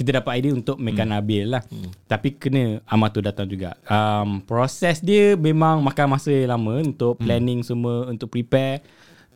[0.00, 1.12] kita dapat idea untuk Meka hmm.
[1.12, 1.60] Nabil lah.
[1.68, 1.92] Hmm.
[2.08, 3.76] Tapi kena Amato datang juga.
[3.84, 7.24] Um, proses dia memang makan masa yang lama untuk hmm.
[7.28, 7.68] planning hmm.
[7.68, 8.80] semua, untuk prepare.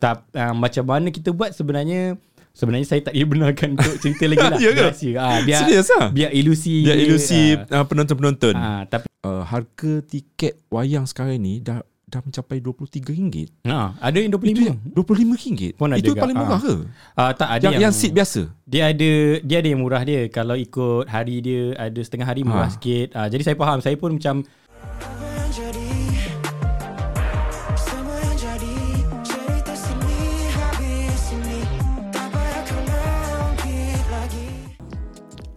[0.01, 2.17] Tapi um, macam mana kita buat sebenarnya
[2.55, 4.59] Sebenarnya saya tak benarkan untuk cerita lagi lah.
[4.63, 4.87] ya ke?
[5.19, 6.07] Ah, biar, Serius lah?
[6.07, 6.87] Biar ilusi.
[6.87, 8.55] Biar ilusi uh, penonton-penonton.
[8.55, 13.65] Ah, tapi uh, harga tiket wayang sekarang ni dah dah mencapai RM23.
[13.65, 14.93] Ha, ada yang RM25.
[14.93, 15.61] RM25.
[15.73, 16.65] Pun ada Itu paling murah ha.
[16.65, 16.75] ke?
[17.17, 18.41] Uh, tak ada yang, yang, yang seat biasa.
[18.65, 19.11] Dia ada
[19.41, 20.29] dia ada yang murah dia.
[20.29, 22.73] Kalau ikut hari dia ada setengah hari murah ha.
[22.73, 23.09] sikit.
[23.17, 23.81] Uh, jadi saya faham.
[23.81, 24.45] Saya pun macam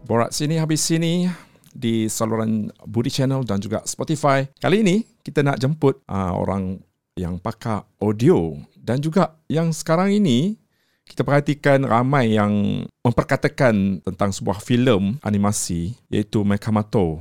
[0.09, 1.29] Borak sini habis sini
[1.69, 4.49] di saluran Budi Channel dan juga Spotify.
[4.57, 6.81] Kali ini kita nak jemput uh, orang
[7.21, 10.57] yang pakar audio dan juga yang sekarang ini
[11.05, 17.21] kita perhatikan ramai yang memperkatakan tentang sebuah filem animasi iaitu Mekamato.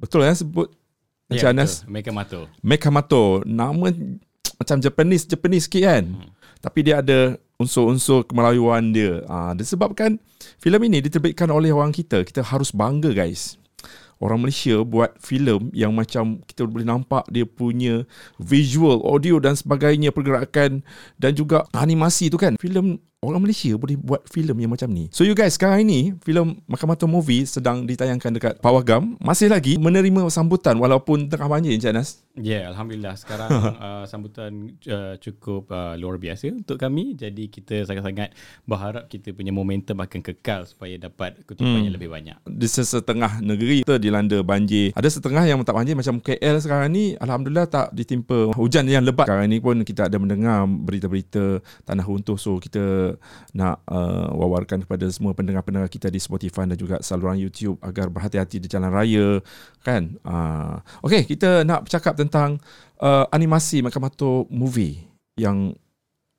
[0.00, 0.72] Betul ya sebut
[1.28, 1.84] Ya, Anas?
[1.84, 2.48] Mekamato.
[2.64, 3.44] Mekamato.
[3.44, 3.92] Nama
[4.56, 6.04] macam Japanese, Japanese sikit kan?
[6.08, 6.32] Hmm.
[6.64, 9.20] Tapi dia ada unsur-unsur kemelayuan dia.
[9.28, 10.16] Ha, disebabkan
[10.56, 12.24] filem ini diterbitkan oleh orang kita.
[12.24, 13.57] Kita harus bangga guys.
[14.18, 18.02] Orang Malaysia buat filem yang macam kita boleh nampak dia punya
[18.42, 20.82] visual, audio dan sebagainya pergerakan
[21.22, 22.58] dan juga animasi tu kan.
[22.58, 25.10] Filem orang Malaysia boleh buat filem yang macam ni.
[25.10, 29.18] So you guys, sekarang ini filem Makamata Movie sedang ditayangkan dekat Pawagam.
[29.18, 32.22] Masih lagi menerima sambutan walaupun tengah banjir Encik Anas.
[32.38, 33.18] Ya, yeah, Alhamdulillah.
[33.18, 33.50] Sekarang
[33.82, 37.18] uh, sambutan uh, cukup uh, luar biasa untuk kami.
[37.18, 41.86] Jadi kita sangat-sangat berharap kita punya momentum akan kekal supaya dapat kutipan hmm.
[41.90, 42.38] yang lebih banyak.
[42.46, 44.94] Di setengah negeri kita dilanda banjir.
[44.94, 47.18] Ada setengah yang tak banjir macam KL sekarang ni.
[47.18, 49.26] Alhamdulillah tak ditimpa hujan yang lebat.
[49.26, 52.38] Sekarang ni pun kita ada mendengar berita-berita tanah runtuh.
[52.38, 53.07] So kita
[53.54, 58.58] nak uh, wawarkan kepada semua pendengar-pendengar kita di Spotify dan juga saluran YouTube agar berhati-hati
[58.58, 59.38] di jalan raya
[59.86, 60.18] kan.
[60.26, 62.58] Uh, Okey, kita nak bercakap tentang
[63.00, 65.06] uh, animasi Makamato movie
[65.38, 65.72] yang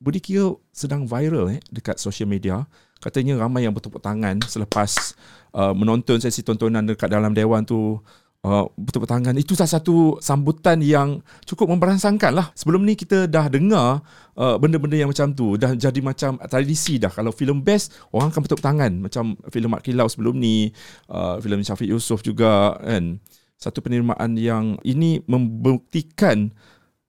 [0.00, 2.64] Budi kira sedang viral eh dekat social media.
[3.00, 5.16] Katanya ramai yang bertepuk tangan selepas
[5.52, 8.00] uh, menonton sesi tontonan dekat dalam dewan tu
[8.44, 9.36] uh, bertepuk tangan.
[9.36, 12.46] Itu salah satu sambutan yang cukup memberansangkan lah.
[12.56, 14.00] Sebelum ni kita dah dengar
[14.36, 15.56] uh, benda-benda yang macam tu.
[15.60, 17.12] Dah jadi macam tradisi dah.
[17.12, 18.92] Kalau filem best, orang akan bertepuk tangan.
[19.00, 20.72] Macam filem Mat Kilau sebelum ni.
[21.08, 23.20] Uh, filem Syafiq Yusof juga kan.
[23.60, 26.48] Satu penerimaan yang ini membuktikan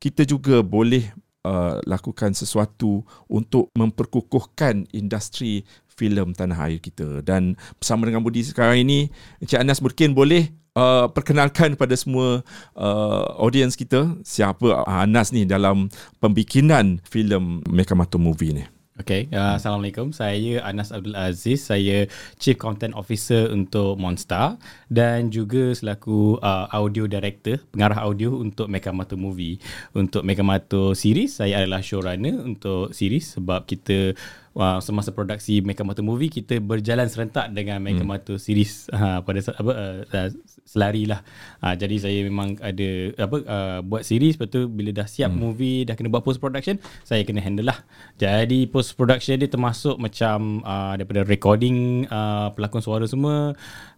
[0.04, 1.08] kita juga boleh
[1.48, 7.22] uh, lakukan sesuatu untuk memperkukuhkan industri filem tanah air kita.
[7.24, 9.08] Dan bersama dengan Budi sekarang ini,
[9.40, 12.44] Encik Anas mungkin boleh uh, perkenalkan pada semua
[12.76, 15.92] uh, audience kita siapa Anas ni dalam
[16.24, 18.66] pembikinan filem Mekamato Movie ni.
[19.02, 20.14] Okay, uh, Assalamualaikum.
[20.14, 21.66] Saya Anas Abdul Aziz.
[21.66, 22.06] Saya
[22.38, 24.62] Chief Content Officer untuk Monster
[24.94, 29.58] dan juga selaku uh, audio director, pengarah audio untuk Mekamato Movie.
[29.98, 34.14] Untuk Mekamato series, saya adalah showrunner untuk series sebab kita
[34.56, 38.44] uh, semasa produksi Mekamato Movie kita berjalan serentak dengan Mekamato hmm.
[38.44, 39.72] series uh, pada apa
[40.14, 40.28] uh,
[40.72, 41.20] selari lah.
[41.60, 42.90] Uh, jadi saya memang ada
[43.20, 45.40] apa uh, buat series lepas tu bila dah siap hmm.
[45.44, 47.84] movie dah kena buat post production saya kena handle lah.
[48.16, 53.52] Jadi post production dia termasuk macam uh, daripada recording uh, pelakon suara semua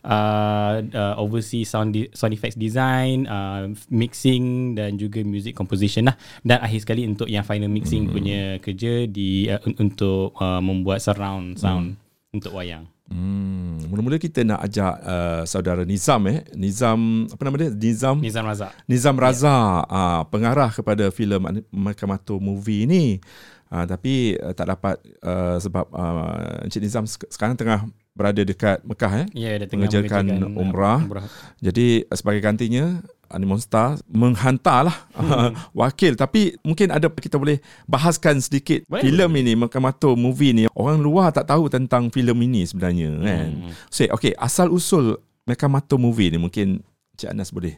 [0.03, 6.15] uh, uh, oversee sound di- sound effects design, uh, mixing dan juga music composition lah.
[6.43, 8.13] Dan akhir sekali untuk yang final mixing hmm.
[8.13, 12.35] punya kerja di uh, untuk uh, membuat surround sound hmm.
[12.35, 12.92] untuk wayang.
[13.13, 16.41] Hmm, mula-mula kita nak ajak uh, saudara Nizam eh.
[16.57, 17.69] Nizam apa nama dia?
[17.69, 18.73] Nizam Nizam Raza.
[18.89, 19.77] Nizam Raza yeah.
[19.85, 23.21] uh, pengarah kepada filem Makamato movie ni.
[23.69, 27.85] Uh, tapi uh, tak dapat uh, sebab uh, Encik Nizam sekarang tengah
[28.17, 29.27] berada dekat Mekah eh.
[29.37, 30.25] Ya, yeah, dia tengah mengerjakan
[30.57, 31.01] umrah.
[31.05, 31.25] umrah.
[31.61, 32.97] Jadi sebagai gantinya
[33.33, 35.51] Animonstar menghantarlah hmm.
[35.81, 36.13] wakil.
[36.13, 40.63] Tapi mungkin ada kita boleh bahaskan sedikit well, filem ini Makamato movie ni.
[40.77, 43.23] Orang luar tak tahu tentang filem ini sebenarnya hmm.
[43.25, 43.49] kan?
[43.89, 46.85] So okay asal usul Makamato movie ni mungkin
[47.17, 47.75] Cik Anas boleh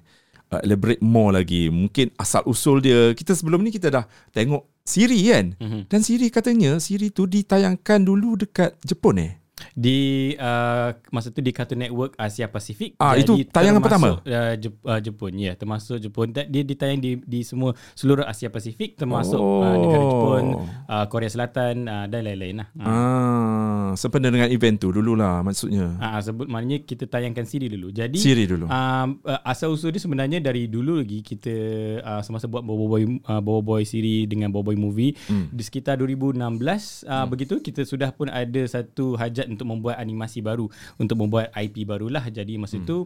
[0.51, 1.71] uh, elaborate more lagi.
[1.71, 3.15] Mungkin asal usul dia.
[3.15, 4.05] Kita sebelum ni kita dah
[4.35, 5.57] tengok siri kan?
[5.57, 5.81] Hmm.
[5.89, 9.44] dan siri katanya siri tu ditayangkan dulu dekat Jepun eh
[9.75, 14.75] di uh, masa tu di Cartoon Network Asia Pasifik ah itu tayangan pertama uh, Jep,
[14.83, 19.39] uh, Jepun ya yeah, termasuk Jepun dia ditayang di di semua seluruh Asia Pasifik termasuk
[19.39, 19.63] oh.
[19.63, 20.43] uh, negara Jepun
[20.87, 22.87] uh, Korea Selatan uh, dan lain-lain lah uh.
[22.87, 23.65] ah
[23.95, 25.95] sempena dengan event tu dululah maksudnya.
[25.97, 27.89] Ah, sebut maknanya kita tayangkan siri dulu.
[27.89, 28.67] Jadi Siri dulu.
[28.67, 31.55] Um, uh, asal usul dia sebenarnya dari dulu lagi kita
[32.03, 35.47] uh, semasa buat Bobo Boy uh, Bobo Boy siri dengan Bobo Boy movie Hmm.
[35.53, 40.67] di sekitar 2016 uh, begitu kita sudah pun ada satu hajat untuk membuat animasi baru
[40.97, 42.87] untuk membuat IP barulah jadi masa Hmm.
[42.87, 42.97] tu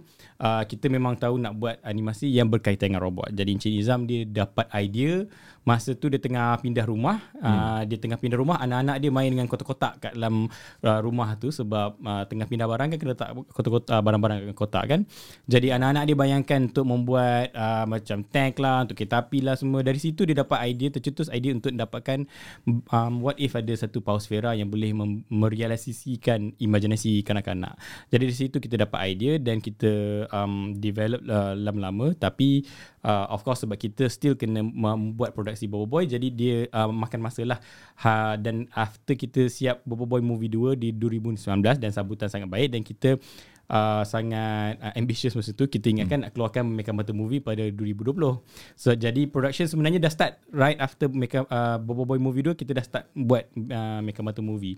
[0.41, 3.29] uh, kita memang tahu nak buat animasi yang berkaitan dengan robot.
[3.29, 5.23] Jadi Encik Nizam dia dapat idea
[5.69, 7.45] masa tu dia tengah pindah rumah Hmm.
[7.45, 10.51] uh, dia tengah pindah rumah anak-anak dia main dengan kotak-kotak kat dalam
[10.83, 14.57] uh, rumah tu sebab uh, tengah pindah barang kan kena letak kotak-kotak uh, barang-barang kat
[14.57, 14.99] kotak kan.
[15.47, 19.79] Jadi anak-anak dia bayangkan untuk membuat uh, macam tank lah untuk kereta api lah semua.
[19.85, 22.27] Dari situ dia dapat idea tercetus idea untuk dapatkan
[22.91, 27.79] um, what if ada satu pausfera yang boleh mem- merealisasikan imajinasi kanak-kanak.
[28.11, 32.11] Jadi dari situ kita dapat idea dan kita um, develop uh, lama-lama.
[32.15, 32.63] Tapi
[33.03, 37.19] uh, of course sebab kita still kena membuat produksi Bobo Boy jadi dia uh, makan
[37.23, 37.59] masa lah.
[38.03, 42.69] Ha, dan after kita siap Bobo Boy Movie 2 di 2019 dan sambutan sangat baik
[42.75, 43.19] dan kita
[43.69, 48.11] uh, sangat uh, ambitious masa tu kita ingatkan nak keluarkan Mecha Mata Movie pada 2020
[48.75, 52.73] so jadi production sebenarnya dah start right after Mecha uh, Bobo Boy Movie 2 kita
[52.73, 54.75] dah start buat uh, Mecha Mata Movie.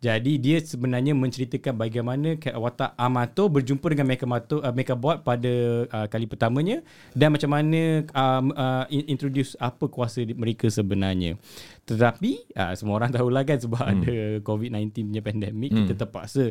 [0.00, 5.52] Jadi dia sebenarnya menceritakan bagaimana watak Amato berjumpa dengan Mecha Mato uh, Mecha Bot pada
[5.86, 6.80] uh, kali pertamanya
[7.12, 11.36] dan macam mana uh, in- introduce apa kuasa mereka sebenarnya
[11.90, 13.92] tetapi uh, semua orang tahulah kan sebab hmm.
[13.98, 14.16] ada
[14.46, 15.78] COVID-19 punya pandemik hmm.
[15.84, 16.44] kita terpaksa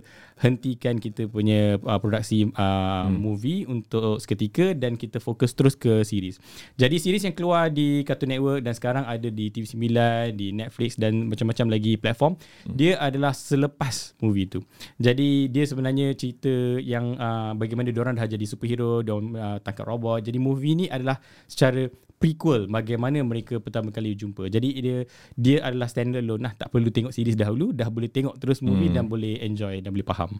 [0.44, 3.16] hentikan kita punya uh, produksi uh, hmm.
[3.16, 6.38] movie untuk seketika dan kita fokus terus ke series.
[6.76, 9.88] Jadi series yang keluar di Cartoon Network dan sekarang ada di TV9,
[10.36, 12.76] di Netflix dan macam-macam lagi platform, hmm.
[12.76, 14.60] dia adalah selepas movie tu.
[15.00, 16.52] Jadi dia sebenarnya cerita
[16.84, 20.28] yang uh, bagaimana diorang dah jadi superhero, diorang uh, tangkap robot.
[20.28, 21.88] Jadi movie ni adalah secara
[22.20, 24.52] prequel bagaimana mereka pertama kali jumpa.
[24.52, 24.98] Jadi dia
[25.40, 26.54] dia adalah standalone lah.
[26.54, 28.98] Tak perlu tengok series dahulu, dah boleh tengok terus movie hmm.
[29.00, 30.38] dan boleh enjoy dan boleh faham.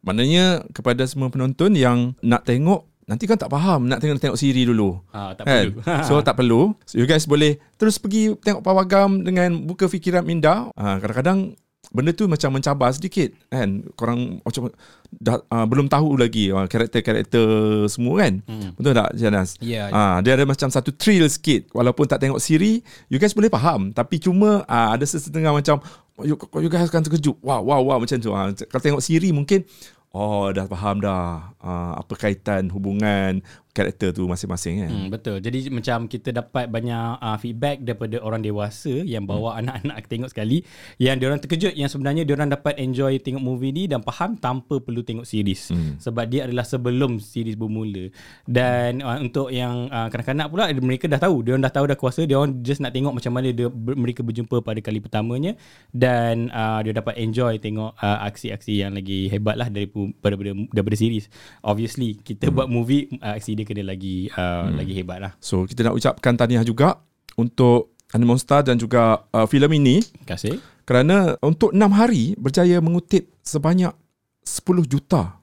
[0.00, 4.62] Maknanya kepada semua penonton yang nak tengok nanti kan tak faham nak tengok tengok siri
[4.62, 5.02] dulu.
[5.10, 5.74] Ah, tak kan?
[5.74, 5.82] perlu.
[6.08, 6.60] So tak perlu.
[6.86, 10.70] So, you guys boleh terus pergi tengok pawagam dengan buka fikiran minda.
[10.78, 11.58] Ha, kadang-kadang
[11.90, 13.82] benda tu macam mencabar sedikit kan.
[13.98, 14.70] Korang macam
[15.10, 17.46] dah, uh, belum tahu lagi uh, karakter-karakter
[17.90, 18.42] semua kan.
[18.46, 18.70] Hmm.
[18.78, 19.58] Betul tak Janas?
[19.58, 19.90] Ya.
[19.90, 23.90] Ah, dia ada macam satu thrill sikit walaupun tak tengok siri, you guys boleh faham
[23.90, 25.82] tapi cuma ah, ada sesetengah macam
[26.22, 27.36] you, you guys akan terkejut.
[27.42, 28.30] Wow, wow, wow macam tu.
[28.32, 29.66] Ah, kalau tengok siri mungkin
[30.10, 34.90] oh dah faham dah ah, apa kaitan hubungan karakter tu masing-masing kan.
[34.90, 35.38] Hmm, betul.
[35.38, 39.60] Jadi macam kita dapat banyak uh, feedback daripada orang dewasa yang bawa hmm.
[39.62, 40.66] anak-anak tengok sekali
[40.98, 45.06] yang diorang terkejut yang sebenarnya diorang dapat enjoy tengok movie ni dan faham tanpa perlu
[45.06, 45.70] tengok series.
[45.70, 45.96] Hmm.
[46.02, 48.10] Sebab dia adalah sebelum series bermula.
[48.44, 52.26] Dan uh, untuk yang uh, kanak-kanak pula mereka dah tahu, diorang dah tahu dah kuasa,
[52.26, 55.54] diorang just nak tengok macam mana dia ber, mereka berjumpa pada kali pertamanya
[55.94, 60.96] dan uh, dia dapat enjoy tengok uh, aksi-aksi yang lagi hebat lah daripada daripada, daripada
[60.98, 61.30] series.
[61.62, 62.54] Obviously kita hmm.
[62.56, 64.74] buat movie uh, aksi dia kena lagi uh, hmm.
[64.74, 65.32] lagi hebat lah.
[65.38, 66.96] So kita nak ucapkan tahniah juga
[67.36, 70.58] untuk Animonstar dan juga uh, filem ini Terima kasih.
[70.82, 73.94] kerana untuk 6 hari berjaya mengutip sebanyak
[74.42, 75.38] 10 juta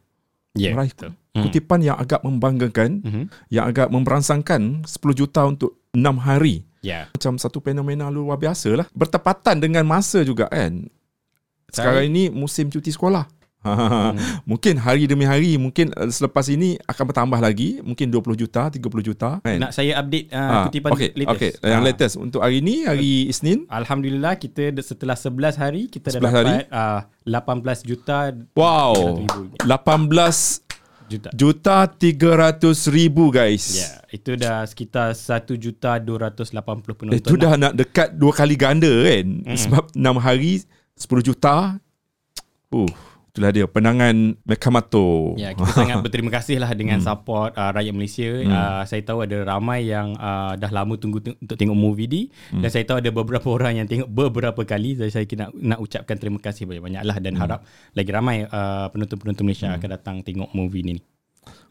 [0.52, 1.14] Ya, meraih betul.
[1.38, 3.24] kutipan yang agak membanggakan, Mhm.
[3.54, 6.66] yang agak memberangsangkan 10 juta untuk 6 hari.
[6.82, 7.14] Ya.
[7.14, 8.88] Macam satu fenomena luar biasa lah.
[8.92, 10.90] Bertepatan dengan masa juga kan.
[11.70, 13.30] Sekarang Saya- ini musim cuti sekolah.
[14.50, 17.80] mungkin hari demi hari, mungkin uh, selepas ini akan bertambah lagi.
[17.80, 19.30] Mungkin 20 juta, 30 juta.
[19.40, 19.58] Kan?
[19.60, 21.36] Nak saya update uh, Ah, kutipan okay, latest.
[21.36, 21.88] Okay, yang Ah.
[21.88, 22.14] latest.
[22.16, 23.68] Untuk hari ini, hari Isnin.
[23.68, 26.56] Alhamdulillah kita setelah 11 hari kita dah 11 hari?
[26.66, 28.18] dapat uh, 18 juta
[28.54, 29.26] Wow.
[29.64, 30.66] 18
[31.08, 31.30] juta.
[31.32, 32.60] juta 300
[32.92, 33.80] ribu guys.
[33.80, 36.52] Ya, itu dah sekitar 1 juta 280
[36.94, 37.16] penonton.
[37.16, 37.56] Itu lah.
[37.56, 39.28] dah nak dekat dua kali ganda kan.
[39.44, 39.56] Mm.
[39.56, 40.64] Sebab 6 hari
[40.96, 41.80] 10 juta.
[42.68, 42.92] Uh,
[43.38, 45.38] itulah dia penangan Mekamato.
[45.38, 48.26] Ya, kita sangat berterima kasih lah dengan support uh, rakyat Malaysia.
[48.26, 48.50] Hmm.
[48.50, 52.22] Uh, saya tahu ada ramai yang uh, dah lama tunggu t- untuk tengok movie ni
[52.34, 52.66] hmm.
[52.66, 54.98] dan saya tahu ada beberapa orang yang tengok beberapa kali.
[54.98, 57.42] Jadi saya nak nak ucapkan terima kasih banyak-banyak lah dan hmm.
[57.46, 57.60] harap
[57.94, 59.78] lagi ramai uh, penonton-penonton Malaysia hmm.
[59.78, 60.98] akan datang tengok movie ni.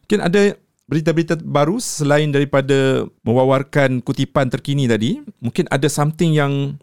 [0.07, 0.55] Mungkin ada
[0.87, 5.19] berita-berita baru selain daripada mewawarkan kutipan terkini tadi.
[5.43, 6.79] Mungkin ada something yang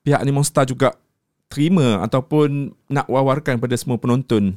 [0.00, 0.96] pihak Animonstar juga
[1.52, 4.56] terima ataupun nak wawarkan pada semua penonton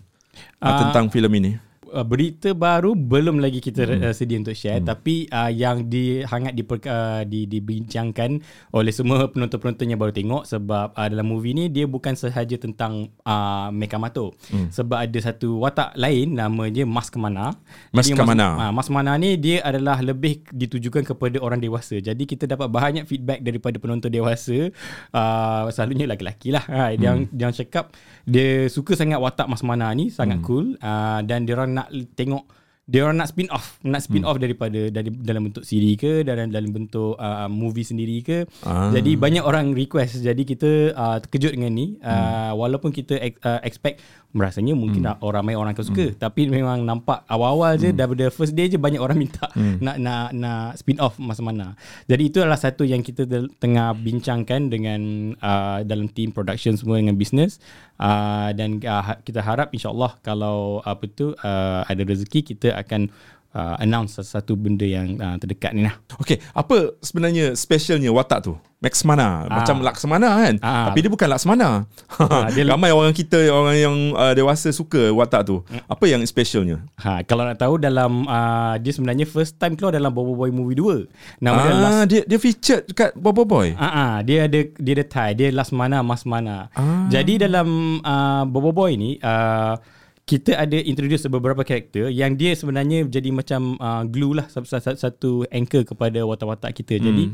[0.64, 1.52] uh, tentang filem ini.
[1.96, 4.02] Uh, berita baru belum lagi kita Hmm.
[4.10, 4.88] uh, sedia untuk share hmm.
[4.90, 8.42] tapi uh, yang di hangat diper, uh, di dibincangkan
[8.74, 13.14] oleh semua penonton-penonton yang baru tengok sebab uh, dalam movie ni dia bukan sahaja tentang
[13.24, 14.74] uh, Mekamato hmm.
[14.74, 17.56] sebab ada satu watak lain namanya Mas Kemana.
[17.94, 18.48] Mas Jadi Kemana.
[18.58, 22.02] Mas, uh, Mas Kemana ni dia adalah lebih ditujukan kepada orang dewasa.
[22.02, 24.74] Jadi kita dapat banyak feedback daripada penonton dewasa
[25.14, 26.98] uh, selalunya lelaki-lelaki lah ha, hmm.
[27.00, 27.94] yang yang cakap
[28.25, 30.46] dia suka sangat watak Mas Mana ni sangat hmm.
[30.46, 32.46] cool uh, dan dia orang nak tengok
[32.86, 34.30] dia orang nak spin off nak spin hmm.
[34.30, 38.94] off daripada dari dalam bentuk siri ke dalam dalam bentuk uh, movie sendiri ke Ah.
[38.94, 44.06] jadi banyak orang request jadi kita uh, terkejut dengan ni uh, walaupun kita uh, expect
[44.36, 45.24] rasanya mungkin hmm.
[45.24, 46.20] orang ramai orang akan suka hmm.
[46.20, 47.98] tapi memang nampak awal-awal je Hmm.
[47.98, 49.80] daripada first day je banyak orang minta hmm.
[49.86, 51.74] nak nak nak spin off masa mana
[52.06, 53.24] jadi itu adalah satu yang kita
[53.62, 57.62] tengah bincangkan dengan uh, dalam team production semua dengan business
[58.00, 63.08] uh, dan uh, ha- kita harap insyaallah kalau apa tu uh, ada rezeki kita akan
[63.56, 68.54] uh, announce satu benda yang uh, terdekat ni lah Okey, apa sebenarnya specialnya watak tu?
[68.86, 69.50] Max Mana.
[69.50, 70.56] Macam Laksamana kan?
[70.62, 70.94] Ah.
[70.94, 71.90] Tapi dia bukan Laksamana.
[72.22, 75.66] Ah, dia- Ramai orang kita, orang yang uh, dewasa suka watak tu.
[75.90, 76.86] Apa yang specialnya?
[77.02, 80.78] Ha, kalau nak tahu dalam uh, dia sebenarnya first time keluar dalam Bobo Boy movie
[80.78, 81.42] 2.
[81.42, 83.74] Nama dia Last Ah, dia dia featured dekat Bobo Boy.
[83.74, 86.70] Ah, uh dia ada dia ada tie, dia last mana mas mana.
[86.78, 87.10] Ah.
[87.10, 89.82] Jadi dalam uh, Bobo Boy ni uh,
[90.25, 94.98] kita ada introduce beberapa karakter yang dia sebenarnya jadi macam uh, glue lah satu, satu,
[94.98, 96.98] satu anchor kepada watak-watak kita.
[96.98, 97.05] Hmm.
[97.05, 97.25] Jadi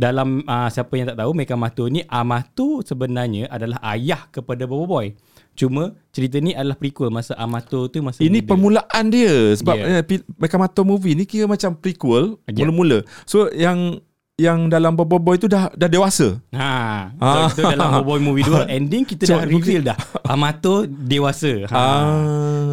[0.00, 5.12] dalam uh, siapa yang tak tahu Mekamato ni Amato sebenarnya adalah ayah kepada Bobo Boy.
[5.52, 8.48] Cuma cerita ni adalah prequel masa Amato tu masa Ini muda.
[8.48, 10.00] permulaan dia sebab Yeah.
[10.00, 10.22] yeah.
[10.40, 12.64] Mekamato movie ni kira macam prequel Yeah.
[12.64, 13.04] mula-mula.
[13.28, 14.00] So yang
[14.38, 16.38] yang dalam Bobo Boy tu dah dah dewasa.
[16.54, 17.50] Ha, Ah.
[17.50, 19.98] so, itu dalam Bobo Boy movie 2 ending kita dah reveal dah
[20.32, 21.66] Amato dewasa.
[21.66, 21.74] Ha.
[21.74, 22.14] Ah,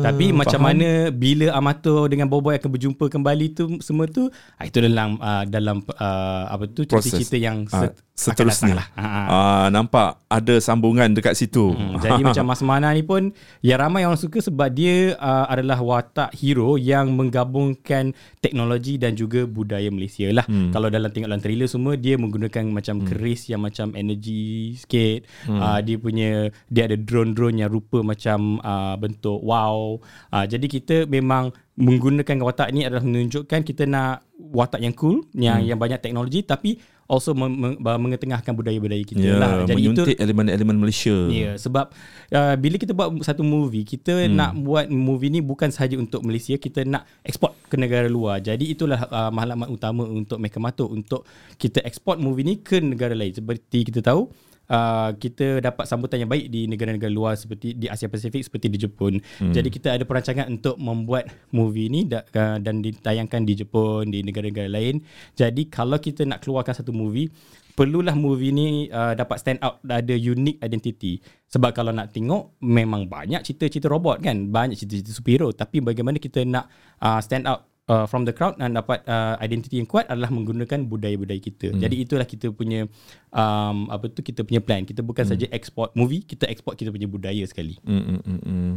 [0.03, 0.77] Tapi macam faham.
[0.77, 5.41] mana bila Amato dengan Boboy akan berjumpa kembali tu semua tu ah, itu dalam uh,
[5.43, 8.77] dalam uh, apa tu cerita-cerita yang Ah, set, seterusnya.
[8.77, 8.87] lah.
[8.93, 9.21] Ha, ha.
[9.25, 11.73] Ah, nampak ada sambungan dekat situ.
[11.73, 15.81] Hmm, jadi macam Mas Mana ni pun yang ramai orang suka sebab dia uh, adalah
[15.81, 20.45] watak hero yang menggabungkan teknologi dan juga budaya Malaysia lah.
[20.45, 20.69] Hmm.
[20.69, 23.07] Kalau dalam tengok dalam trailer semua dia menggunakan macam hmm.
[23.07, 25.23] keris yang macam energy sikit.
[25.47, 25.63] Hmm.
[25.63, 26.31] Uh, dia punya
[26.67, 29.95] dia ada drone-drone yang rupa macam uh, bentuk wow.
[30.35, 35.63] Uh, jadi kita memang menggunakan watak ni adalah menunjukkan kita nak watak yang cool yang
[35.63, 35.67] hmm.
[35.71, 39.65] yang banyak teknologi tapi also meng- meng- mengetengahkan budaya-budaya kita Ya, lah.
[39.65, 41.15] Jadi itu menyuntik elemen-elemen Malaysia.
[41.29, 41.93] Ya, yeah, sebab
[42.33, 44.33] uh, bila kita buat satu movie, kita hmm.
[44.33, 48.41] nak buat movie ni bukan sahaja untuk Malaysia, kita nak eksport ke negara luar.
[48.41, 51.29] Jadi itulah uh, matlamat utama untuk Mekamato untuk
[51.61, 53.33] kita eksport movie ni ke negara lain.
[53.33, 54.29] Seperti kita tahu,
[54.65, 58.77] Uh, kita dapat sambutan yang baik di negara-negara luar seperti di Asia Pasifik seperti di
[58.81, 59.21] Jepun.
[59.41, 59.53] Hmm.
[59.53, 64.25] Jadi kita ada perancangan untuk membuat movie ni da, uh, dan ditayangkan di Jepun, di
[64.25, 65.05] negara-negara lain.
[65.37, 67.29] Jadi kalau kita nak keluarkan satu movie,
[67.75, 71.19] perlulah movie ni uh, dapat stand out ada unique identity
[71.51, 76.47] sebab kalau nak tengok memang banyak cerita-cerita robot kan banyak cerita-cerita superhero tapi bagaimana kita
[76.47, 76.71] nak
[77.03, 80.85] uh, stand out uh, from the crowd dan dapat uh, identity yang kuat adalah menggunakan
[80.85, 81.73] budaya-budaya kita.
[81.73, 81.81] Hmm.
[81.81, 82.89] Jadi itulah kita punya
[83.29, 84.83] um, apa tu kita punya plan.
[84.85, 85.31] Kita bukan hmm.
[85.31, 87.77] saja export movie, kita export kita punya budaya sekali.
[87.85, 88.73] Mm, mm, mm, mm.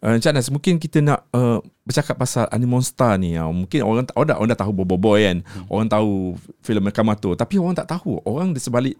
[0.00, 3.36] Uh, Encik Anas, mungkin kita nak uh, bercakap pasal Animonstar ni.
[3.36, 5.38] Uh, mungkin orang, orang, dah, orang dah tahu Bobo Boy kan.
[5.44, 5.64] Hmm.
[5.68, 6.10] Orang tahu
[6.64, 7.36] filem Mekamato.
[7.36, 8.20] Tapi orang tak tahu.
[8.24, 8.96] Orang di sebalik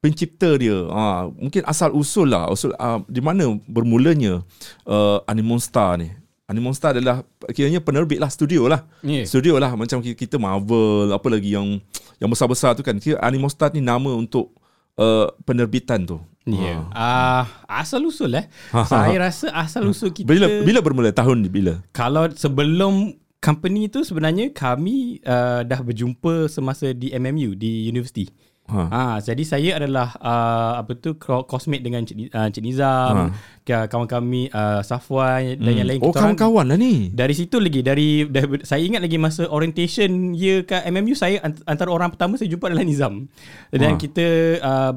[0.00, 0.88] pencipta dia.
[0.88, 2.48] Uh, mungkin asal usul lah.
[2.48, 4.40] Usul, uh, di mana bermulanya
[4.88, 6.19] uh, Animonstar ni.
[6.50, 7.22] Animonstar adalah
[7.54, 8.82] kiranya penerbit lah, studio lah.
[9.00, 9.22] Yeah.
[9.22, 11.78] Studio lah macam ki- kita Marvel, apa lagi yang
[12.18, 12.98] yang besar-besar tu kan.
[12.98, 14.50] Kira Animonstar ni nama untuk
[14.98, 16.18] uh, penerbitan tu.
[16.42, 16.74] Ya.
[16.74, 16.80] Yeah.
[16.90, 18.50] Uh, asal usul eh.
[18.74, 21.78] Saya rasa asal usul kita Bila bila bermula tahun ni bila?
[21.94, 28.26] kalau sebelum company tu sebenarnya kami uh, dah berjumpa semasa di MMU di universiti.
[28.70, 28.82] Ha.
[28.86, 33.76] Ha, jadi saya adalah uh, apa tu cosmate dengan Cik, uh, Cik Nizam, ha.
[33.90, 37.10] kawan kami uh, Safwan dan yang lain Oh kawan-kawan lah ni.
[37.10, 41.66] dari situ lagi dari, dari saya ingat lagi masa orientation year kat MMU saya ant-
[41.66, 43.26] antara orang pertama saya jumpa adalah Nizam.
[43.74, 43.98] Dan Ah.
[43.98, 44.26] kita
[44.62, 44.92] uh,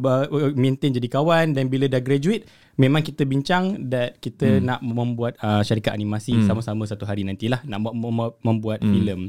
[0.54, 2.46] maintain jadi kawan dan bila dah graduate
[2.78, 4.66] memang kita bincang that kita hmm.
[4.66, 6.50] nak membuat uh, syarikat animasi hmm.
[6.50, 8.90] sama-sama satu hari nantilah nak mem- mem- membuat hmm.
[8.90, 9.20] filem.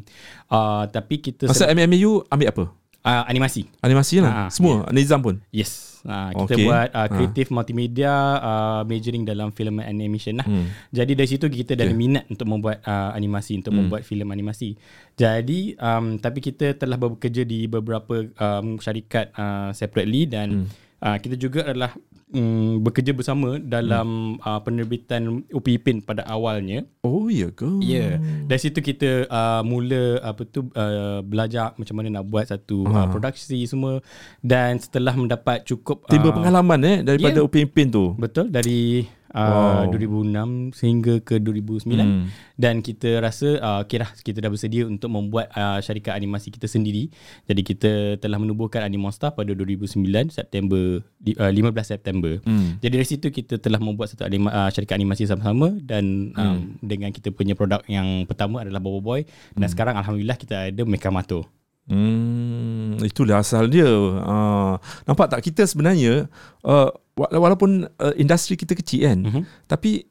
[0.48, 2.64] Uh, tapi kita Masa MMU ambil apa?
[3.04, 3.68] Uh, animasi.
[3.84, 4.48] Animasi lah.
[4.48, 4.88] Ah, Semua.
[4.90, 5.38] Nizam pun.
[5.52, 6.02] Yes.
[6.04, 6.64] Uh, kita Okay.
[6.68, 10.44] buat uh, creative multimedia uh, majoring dalam film and animation lah.
[10.44, 10.68] Hmm.
[10.92, 13.88] Jadi dari situ kita dah ada minat untuk membuat uh, animasi, untuk hmm.
[13.88, 14.76] membuat filem animasi.
[15.16, 21.00] Jadi um, tapi kita telah bekerja di beberapa um, syarikat uh, separately dan hmm.
[21.00, 21.96] uh, kita juga adalah
[22.32, 26.86] um, bekerja bersama dalam uh, penerbitan UPI PIN pada awalnya.
[27.04, 27.66] Oh ya ke?
[27.84, 28.16] Ya.
[28.16, 28.46] Yeah.
[28.48, 33.06] Dari situ kita uh, mula apa tu uh, belajar macam mana nak buat satu uh,
[33.10, 34.00] produksi semua
[34.40, 37.46] dan setelah mendapat cukup Timbul pengalaman eh daripada yeah.
[37.46, 38.16] UPI PIN tu.
[38.16, 39.98] betul dari uh, Wow.
[39.98, 42.26] 2006 sehingga ke 2009 Hmm.
[42.54, 46.70] dan kita rasa uh, okay dah kita dah bersedia untuk membuat uh, syarikat animasi kita
[46.70, 47.10] sendiri.
[47.50, 52.38] Jadi kita telah menubuhkan Animonster pada 2009 September uh, 15 September.
[52.46, 52.78] Hmm.
[52.78, 57.10] Jadi dari situ kita telah membuat satu anima, uh, syarikat animasi sama-sama dan um, dengan
[57.10, 59.26] kita punya produk yang pertama adalah Bobo Boy
[59.58, 61.44] dan sekarang alhamdulillah kita ada Mekamato.
[61.84, 63.84] Hmm, itulah asal dia.
[63.84, 66.32] Uh, nampak tak kita sebenarnya
[66.64, 69.42] uh, walaupun uh, industri kita kecil kan, Mhm.
[69.64, 70.02] tapi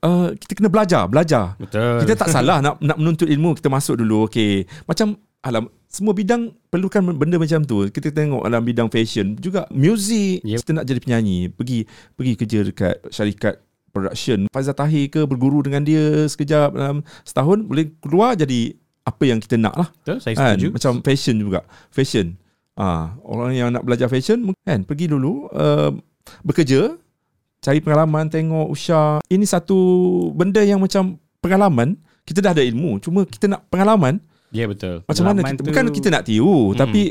[0.00, 1.54] uh, kita kena belajar, belajar.
[1.56, 2.00] Betul.
[2.02, 4.24] Kita tak salah nak nak menuntut ilmu, kita masuk dulu.
[4.24, 4.64] Okey.
[4.84, 7.86] Macam alam semua bidang perlukan benda macam tu.
[7.88, 10.42] Kita tengok dalam bidang fashion juga muzik.
[10.42, 10.58] Yep.
[10.60, 11.78] Kita nak jadi penyanyi, pergi
[12.12, 13.54] pergi kerja dekat syarikat
[13.92, 14.44] production.
[14.52, 19.56] Faizal Tahir ke berguru dengan dia sekejap dalam setahun boleh keluar jadi apa yang kita
[19.56, 19.88] nak lah.
[20.02, 20.44] Betul, saya Kan?
[20.58, 20.68] setuju.
[20.74, 21.60] Macam fashion juga.
[21.88, 22.36] Fashion.
[22.76, 25.96] Ah, orang yang nak belajar fashion kan pergi dulu uh,
[26.42, 26.94] bekerja,
[27.60, 29.18] cari pengalaman, tengok Usha.
[29.26, 29.76] Ini satu
[30.32, 31.98] benda yang macam pengalaman.
[32.26, 34.18] Kita dah ada ilmu, cuma kita nak pengalaman.
[34.50, 35.02] Ya betul.
[35.06, 36.78] Macam mana Pengalaman kita, tu- bukan kita nak tiru, Hmm.
[36.78, 37.02] tapi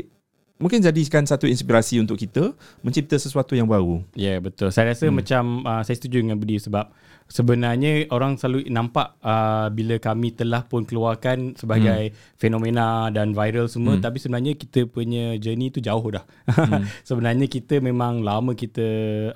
[0.56, 4.00] mungkin jadikan satu inspirasi untuk kita mencipta sesuatu yang baru.
[4.16, 4.72] Ya yeah, betul.
[4.72, 5.14] Saya rasa hmm.
[5.16, 6.88] macam uh, saya setuju dengan Budi sebab
[7.26, 12.38] sebenarnya orang selalu nampak uh, bila kami telah pun keluarkan sebagai hmm.
[12.38, 14.02] fenomena dan viral semua hmm.
[14.02, 16.24] tapi sebenarnya kita punya journey tu jauh dah.
[16.46, 16.86] Hmm.
[17.08, 18.86] sebenarnya kita memang lama kita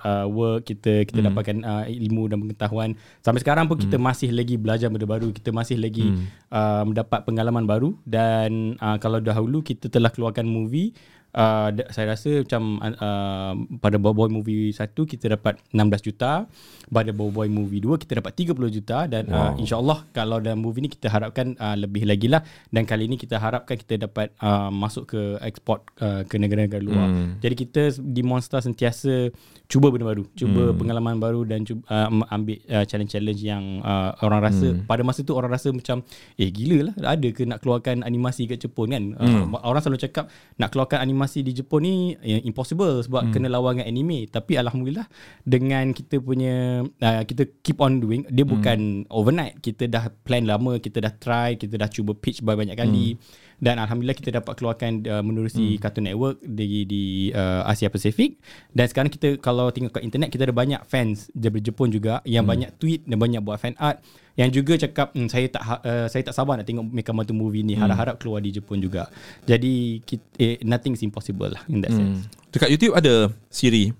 [0.00, 1.28] uh, work, kita kita hmm.
[1.35, 2.90] dapatkan uh, ilmu dan pengetahuan.
[3.20, 6.25] Sampai sekarang pun kita masih lagi belajar benda baru, kita masih lagi hmm.
[6.54, 10.94] uh, mendapat pengalaman baru dan uh, kalau dahulu kita telah keluarkan movie
[11.30, 16.50] Uh, saya rasa macam uh, pada Boy Boy Movie 1 kita dapat 16 juta
[16.90, 19.38] pada Boy Boy Movie 2 kita dapat 30 juta dan wow.
[19.38, 23.14] uh, insyaAllah kalau dalam movie ni kita harapkan uh, lebih lagi lah dan kali ni
[23.14, 27.38] kita harapkan kita dapat uh, masuk ke ekspor uh, ke negara-negara luar Hmm.
[27.38, 29.30] jadi kita di Monster sentiasa
[29.70, 30.82] cuba benda baru cuba Hmm.
[30.82, 34.82] pengalaman baru dan cuba uh, ambil uh, challenge-challenge yang uh, orang rasa Hmm.
[34.82, 36.02] pada masa tu orang rasa macam
[36.34, 39.54] eh gila lah ada ke nak keluarkan animasi kat Jepun kan Hmm.
[39.54, 40.26] uh, orang selalu cakap
[40.58, 43.33] nak keluarkan animasi di Jepun ni eh, impossible sebab hmm.
[43.35, 45.05] kena lawan dengan anime tapi alhamdulillah
[45.43, 48.53] dengan kita punya uh, kita keep on doing dia Hmm.
[48.57, 48.79] bukan
[49.11, 53.21] overnight kita dah plan lama kita dah try kita dah cuba pitch banyak kali Hmm.
[53.61, 55.81] Dan alhamdulillah kita dapat keluarkan uh, menerusi hmm.
[55.85, 57.05] Cartoon Network di di
[57.37, 58.40] uh, Asia Pasifik
[58.73, 62.49] dan sekarang kita kalau tengok kat internet kita ada banyak fans dari Jepun juga yang
[62.49, 62.52] hmm.
[62.52, 64.00] banyak tweet dan banyak buat fan art
[64.40, 67.61] yang juga cakap hmm, saya tak ha- uh, saya tak sabar nak tengok Mekamoto movie
[67.61, 69.12] ni harap-harap keluar di Jepun juga
[69.45, 72.26] jadi kita, eh, nothing is impossible lah in that sense Hmm.
[72.50, 73.95] Dekat YouTube ada siri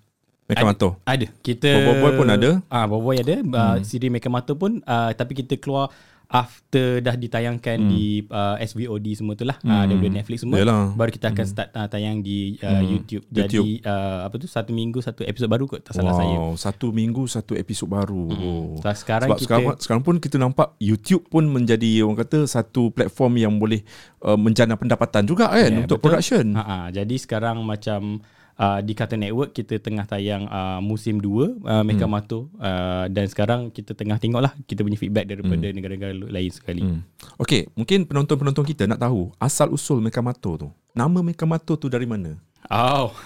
[0.51, 0.99] Mekamato.
[1.07, 2.51] ada kita Boboiboy pun ada?
[2.67, 3.55] ah Boboiboy ada hmm.
[3.55, 5.95] uh, siri Mekamoto pun uh, tapi kita keluar
[6.31, 7.91] after dah ditayangkan hmm.
[7.91, 9.67] di uh, SVOD semua tu lah hmm.
[9.67, 10.95] uh, daripada Netflix semua Yalah.
[10.95, 12.87] baru kita akan start uh, tayang di uh, Hmm.
[12.87, 13.83] YouTube jadi YouTube.
[13.83, 17.27] uh, apa tu satu minggu satu episod baru kot tak salah saya Wow, satu minggu
[17.27, 18.31] satu episod baru.
[18.31, 18.79] Oh.
[18.79, 22.89] so, sekarang Sebab kita sekarang, sekarang pun kita nampak YouTube pun menjadi orang kata satu
[22.89, 23.83] platform yang boleh
[24.23, 26.07] uh, menjana pendapatan juga kan Ya, untuk betul.
[26.07, 26.55] production.
[26.55, 28.23] Ha jadi sekarang macam
[28.61, 32.61] uh, di Cartoon Network kita tengah tayang uh, musim 2 uh, Mekamato hmm.
[32.61, 35.75] uh, dan sekarang kita tengah tengok lah kita punya feedback daripada hmm.
[35.81, 36.85] negara-negara lain sekali.
[36.85, 37.01] Hmm.
[37.41, 40.69] Okey, mungkin penonton-penonton kita nak tahu asal usul Mekamato tu.
[40.93, 42.37] Nama Mekamato tu dari mana?
[42.69, 43.17] Oh.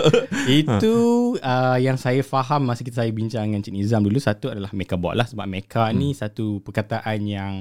[0.62, 0.94] Itu
[1.42, 4.94] uh, yang saya faham masa kita saya bincang dengan Cik Nizam dulu satu adalah Mecha
[4.94, 5.96] Bot lah sebab Mecha hmm.
[5.98, 7.52] ni satu perkataan yang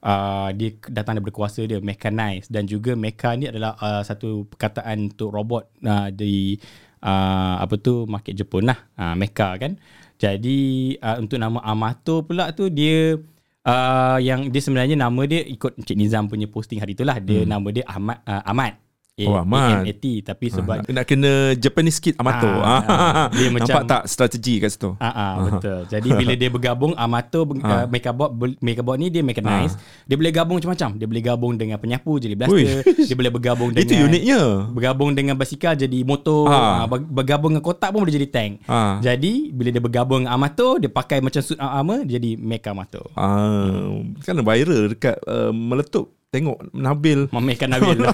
[0.00, 5.12] uh, dia datang daripada kuasa dia mechanize dan juga Mecha ni adalah uh, satu perkataan
[5.12, 6.56] untuk robot uh, di
[7.04, 9.76] uh, apa tu market Jepun lah uh, Mecha kan.
[10.16, 13.14] Jadi uh, untuk nama Amato pula tu dia
[13.62, 17.48] uh, yang dia sebenarnya nama dia ikut Cik Nizam punya posting hari itulah dia hmm.
[17.48, 18.89] nama dia Ahmad uh, Ahmad
[19.26, 19.84] Oh, Ahmad.
[19.84, 22.48] AMAT tapi sebab Nak, nak kena Japanese sikit Amato.
[22.60, 23.26] Ah, ah.
[23.34, 24.90] Dia Nampak macam- tak strategi kat situ?
[25.00, 25.80] Ah, ah betul.
[25.90, 28.30] Jadi bila dia bergabung Amato uh, Mekabot
[28.60, 29.76] Mekabot ni dia mechanize.
[30.06, 30.90] Dia boleh gabung macam-macam.
[30.96, 32.84] Dia boleh gabung dengan penyapu jadi blaster.
[32.84, 34.40] dia boleh bergabung dengan Itu uniknya.
[34.72, 36.48] Bergabung dengan basikal jadi motor.
[36.48, 36.84] Ah.
[36.84, 36.86] Ah.
[36.88, 38.52] bergabung dengan kotak pun boleh jadi tank.
[38.68, 39.00] Ah.
[39.00, 43.08] Jadi bila dia bergabung dengan Amato, dia pakai macam suit armor jadi Mekamato.
[43.14, 46.19] Ah, kan viral dekat uh, meletup.
[46.30, 47.26] Tengok Nabil.
[47.34, 47.98] Memekan Nabil.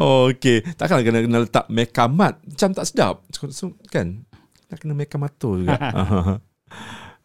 [0.00, 0.64] Oh, okay.
[0.74, 2.40] Takkan kena, kena letak mekamat.
[2.42, 3.22] Macam tak sedap.
[3.30, 4.26] So, so, kan?
[4.66, 5.78] Nak kena mekamato juga.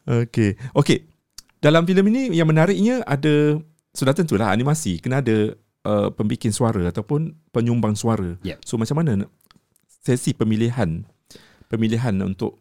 [0.06, 0.54] okay.
[0.76, 1.10] Okay.
[1.58, 3.58] Dalam filem ini yang menariknya ada,
[3.96, 5.02] sudah tentulah animasi.
[5.02, 8.38] Kena ada uh, pembikin suara ataupun penyumbang suara.
[8.46, 8.70] Yep.
[8.70, 9.26] So macam mana
[9.88, 11.06] sesi pemilihan
[11.72, 12.61] pemilihan untuk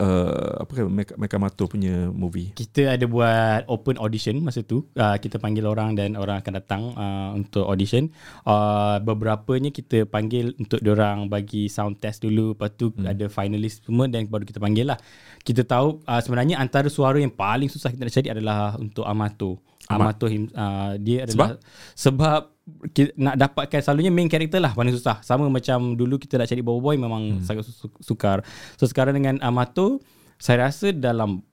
[0.00, 2.50] uh, apa Meka, Mekamato punya movie?
[2.56, 4.88] Kita ada buat open audition masa tu.
[4.96, 8.08] Uh, kita panggil orang dan orang akan datang uh, untuk audition.
[8.48, 12.56] Uh, beberapanya kita panggil untuk orang bagi sound test dulu.
[12.56, 13.06] Lepas tu hmm.
[13.06, 14.98] ada finalist semua dan baru kita panggil lah.
[15.44, 19.60] Kita tahu uh, sebenarnya antara suara yang paling susah kita nak cari adalah untuk Amato.
[19.90, 21.58] Amato him, uh, dia adalah
[21.98, 22.59] sebab, sebab
[23.16, 25.20] nak dapatkan selalunya main character lah paling susah.
[25.22, 27.44] Sama macam dulu kita nak cari Bobo Boy memang hmm.
[27.46, 27.68] sangat
[28.02, 28.42] sukar.
[28.80, 30.00] So sekarang dengan Amato
[30.40, 31.44] saya rasa dalam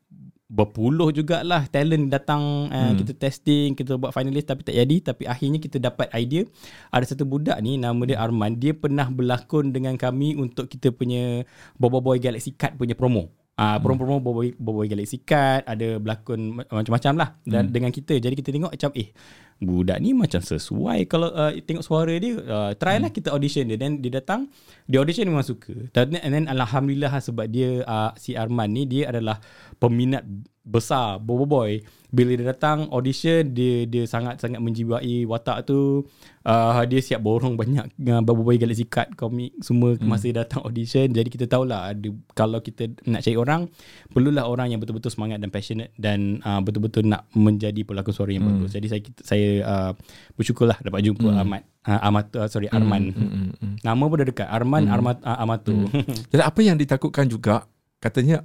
[0.48, 3.04] berpuluh jugalah talent datang uh, hmm.
[3.04, 6.48] kita testing kita buat finalist tapi tak jadi tapi akhirnya kita dapat idea
[6.88, 11.44] ada satu budak ni nama dia Arman dia pernah berlakon dengan kami untuk kita punya
[11.76, 13.28] Bobo Boy Galaxy Card punya promo
[13.58, 17.74] uh, promo-promo Boboiboy Boboiboy Galaxy Card ada berlakon macam-macam lah dan hmm.
[17.74, 18.16] dengan kita.
[18.22, 19.10] Jadi kita tengok macam eh
[19.58, 23.18] budak ni macam sesuai kalau uh, tengok suara dia uh, try lah hmm.
[23.18, 24.46] kita audition dia dan dia datang
[24.86, 25.74] dia audition memang suka.
[25.98, 29.42] And then alhamdulillah sebab dia uh, si Arman ni dia adalah
[29.82, 30.22] peminat
[30.68, 36.08] besar Boboiboy bila dia datang audition dia dia sangat-sangat menjiwai watak tu
[36.48, 40.08] uh, dia siap borong banyak uh, Boboiboy Galaxy Card komik semua hmm.
[40.08, 43.72] masa dia datang audition jadi kita tahulah ada kalau kita nak cari orang
[44.12, 48.44] perlulah orang yang betul-betul semangat dan passionate dan uh, betul-betul nak menjadi pelakon suara yang
[48.44, 48.68] hmm.
[48.68, 49.92] bagus jadi saya saya uh,
[50.40, 51.42] bersyukurlah dapat jumpa hmm.
[51.44, 52.78] Ahmad uh, Amat uh, sorry hmm.
[52.78, 53.28] Arman hmm.
[53.28, 53.52] Hmm.
[53.56, 53.76] Hmm.
[53.84, 54.96] nama pun dah dekat Arman hmm.
[54.96, 55.92] Armat uh, Amatu hmm.
[56.36, 57.68] jadi apa yang ditakutkan juga
[58.00, 58.44] katanya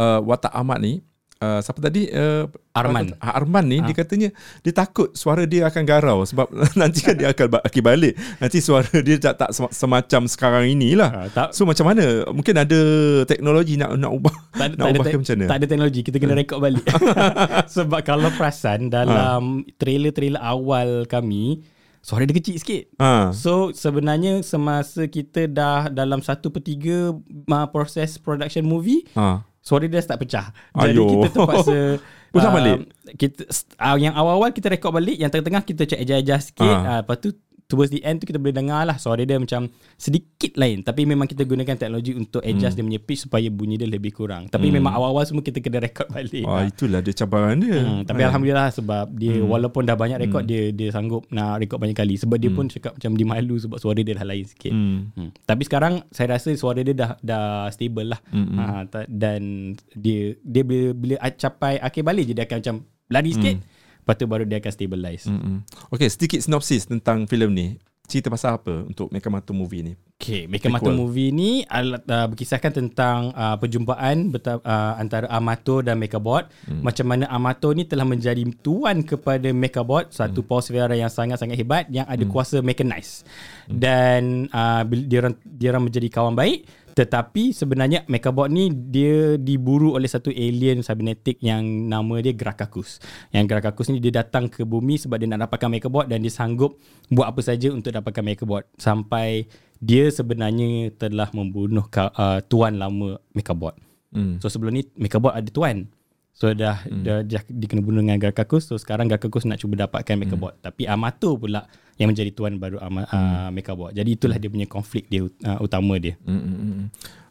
[0.00, 1.04] uh, watak Ahmad ni
[1.40, 2.06] uh, siapa tadi?
[2.12, 3.16] Uh, Arman.
[3.18, 3.88] uh, Arman ni ha.
[3.88, 4.28] dia katanya
[4.62, 6.46] dia takut suara dia akan garau sebab
[6.80, 8.14] nanti kan dia akan balik balik.
[8.38, 11.10] Nanti suara dia tak, tak semacam sekarang inilah.
[11.10, 11.48] Ha, tak.
[11.56, 12.28] so macam mana?
[12.30, 12.80] Mungkin ada
[13.26, 15.46] teknologi nak nak ubah tak, nak tak ubah ada, macam mana?
[15.48, 16.84] tak ada teknologi kita kena rekod balik.
[17.76, 19.70] Sebab kalau perasan dalam ha.
[19.80, 21.64] trailer-trailer awal kami
[22.00, 22.96] Suara dia kecil sikit.
[22.96, 23.28] Ha.
[23.36, 29.84] So sebenarnya Semasa kita dah Dalam satu per tiga uh, Proses production movie ha suara
[29.86, 30.50] dia start pecah.
[30.72, 31.08] Jadi Ayuh.
[31.20, 31.78] kita terpaksa
[32.30, 32.78] Pusat uh, balik
[33.18, 33.42] kita,
[33.82, 36.78] uh, Yang awal-awal kita rekod balik Yang tengah-tengah kita cek adjust sikit uh.
[36.78, 37.30] Uh, Lepas tu
[37.70, 41.30] towards the end tu kita boleh dengar lah suara dia macam sedikit lain tapi memang
[41.30, 42.78] kita gunakan teknologi untuk adjust hmm.
[42.82, 44.82] dia punya pitch supaya bunyi dia lebih kurang tapi hmm.
[44.82, 46.66] memang awal-awal semua kita kena record balik oh, lah.
[46.66, 48.28] itulah dia cabaran dia hmm, tapi hmm.
[48.34, 49.46] Alhamdulillah sebab dia hmm.
[49.46, 50.50] walaupun dah banyak record hmm.
[50.50, 52.58] dia dia sanggup nak record banyak kali sebab dia hmm.
[52.58, 54.98] pun cakap macam dia malu sebab suara dia dah lain sikit hmm.
[55.14, 55.30] Hmm.
[55.46, 58.58] tapi sekarang saya rasa suara dia dah dah stable lah hmm.
[58.58, 62.76] ha, dan dia dia bila, bila capai akhir balik je dia akan macam
[63.10, 63.69] lari sikit hmm.
[64.10, 65.30] Lepas tu baru dia akan stabilize.
[65.30, 65.56] Mm-hmm.
[65.94, 67.66] Okay, sedikit sinopsis tentang filem ni.
[68.10, 69.94] Cerita pasal apa untuk Mekamato Movie ni?
[70.18, 76.42] Okay, Mekamato Movie ni uh, berkisahkan tentang uh, perjumpaan beta, uh, antara Amato dan Mekabot.
[76.66, 76.82] Mm.
[76.82, 80.46] Macam mana Amato ni telah menjadi tuan kepada Mekabot, satu mm.
[80.50, 82.34] Paul yang sangat-sangat hebat yang ada mm.
[82.34, 83.22] kuasa mechanize.
[83.70, 83.78] Mm.
[83.78, 86.66] Dan uh, dia orang dia orang menjadi kawan baik
[87.00, 93.00] tetapi sebenarnya Mechabot ni dia diburu oleh satu alien cybernetic yang nama dia Grakakus.
[93.32, 96.76] Yang Grakakus ni dia datang ke bumi sebab dia nak dapatkan Mechabot dan dia sanggup
[97.08, 99.48] buat apa saja untuk dapatkan Mechabot sampai
[99.80, 103.72] dia sebenarnya telah membunuh uh, tuan lama Mechabot.
[104.12, 104.36] Hmm.
[104.44, 105.88] So sebelum ni Mechabot ada tuan.
[106.32, 107.04] So dah hmm.
[107.04, 108.70] dah, dah dikena bunuh dengan Grakakus.
[108.70, 110.56] So sekarang Grakakus nak cuba dapatkan Mechabot.
[110.56, 110.62] Hmm.
[110.64, 111.68] Tapi Amato pula
[112.00, 113.52] yang menjadi tuan baru uh, hmm.
[113.52, 113.92] Meka buat.
[113.92, 116.16] Jadi itulah dia punya konflik dia uh, utama dia.
[116.24, 116.40] Hmm.
[116.40, 116.86] hmm, hmm.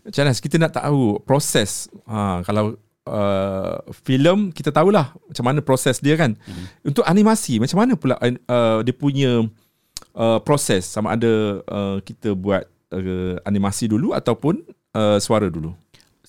[0.10, 2.78] Macam mana kita nak tahu proses ha, kalau
[3.10, 6.38] uh, filem kita tahulah macam mana proses dia kan.
[6.46, 6.66] Hmm.
[6.86, 9.50] Untuk animasi macam mana pula uh, dia punya
[10.14, 14.62] uh, proses sama ada uh, kita buat uh, animasi dulu ataupun
[14.94, 15.74] uh, suara dulu.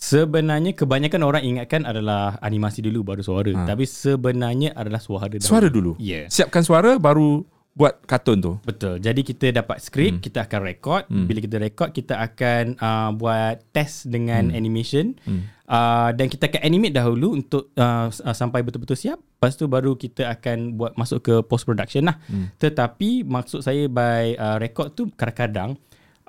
[0.00, 3.52] Sebenarnya kebanyakan orang ingatkan adalah animasi dulu baru suara.
[3.52, 3.68] Ha.
[3.68, 5.44] Tapi sebenarnya adalah suara dulu.
[5.44, 5.92] Suara dulu?
[6.00, 6.24] Yeah.
[6.32, 7.44] Siapkan suara baru
[7.76, 8.52] buat kartun tu.
[8.64, 8.98] Betul.
[8.98, 10.22] Jadi kita dapat skrip, hmm.
[10.24, 11.04] kita akan record.
[11.06, 11.28] Hmm.
[11.28, 14.56] Bila kita record, kita akan uh, buat test dengan hmm.
[14.56, 15.06] animation.
[15.22, 15.52] Hmm.
[15.70, 19.20] Uh, dan kita akan animate dahulu untuk uh, uh, sampai betul-betul siap.
[19.20, 22.18] Lepas tu baru kita akan buat masuk ke post production lah.
[22.26, 22.50] Hmm.
[22.58, 25.78] Tetapi maksud saya by uh, record tu kadang-kadang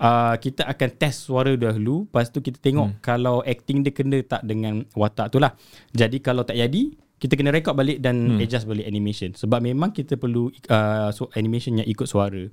[0.01, 2.09] uh, kita akan test suara dahulu.
[2.09, 2.99] Lepas tu kita tengok hmm.
[3.05, 5.53] kalau acting dia kena tak dengan watak tu lah.
[5.93, 8.41] Jadi kalau tak jadi, kita kena record balik dan hmm.
[8.41, 12.49] adjust balik animation sebab memang kita perlu uh, animation yang ikut suara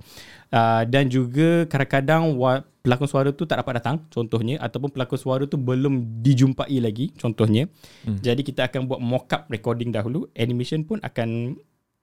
[0.53, 2.37] uh, dan juga kadang-kadang
[2.85, 7.65] pelakon suara tu tak dapat datang contohnya ataupun pelakon suara tu belum dijumpai lagi contohnya
[8.05, 8.21] hmm.
[8.21, 11.57] jadi kita akan buat mock up recording dahulu animation pun akan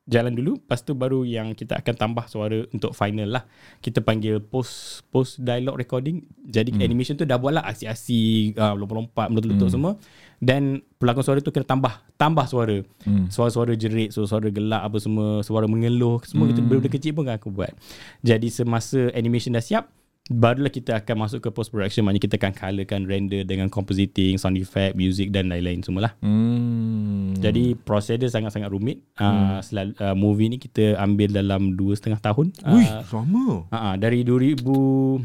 [0.06, 3.44] jalan dulu lepas tu baru yang kita akan tambah suara untuk final lah
[3.82, 6.86] kita panggil post post dialogue recording jadi hmm.
[6.86, 9.76] animation tu dah buat lah aksi-aksi uh, lompat-lompat meletup-letup hmm.
[9.76, 9.94] semua
[10.38, 13.34] dan pelakon suara tu kena tambah tambah suara hmm.
[13.34, 16.54] suara-suara jerit suara-suara gelak apa semua suara mengeluh semua hmm.
[16.54, 17.74] itu benda-benda kecil pun kan aku buat
[18.22, 19.90] jadi semasa animation dah siap
[20.28, 24.58] barulah kita akan masuk ke post production maknanya kita akan colorkan render dengan compositing sound
[24.58, 27.38] effect music dan lain-lain semualah Hmm.
[27.38, 32.18] jadi proses dia sangat-sangat rumit uh, selalu, uh, movie ni kita ambil dalam dua setengah
[32.20, 33.46] tahun Wih, uh, lama.
[33.64, 35.22] uh, uh, dari 2020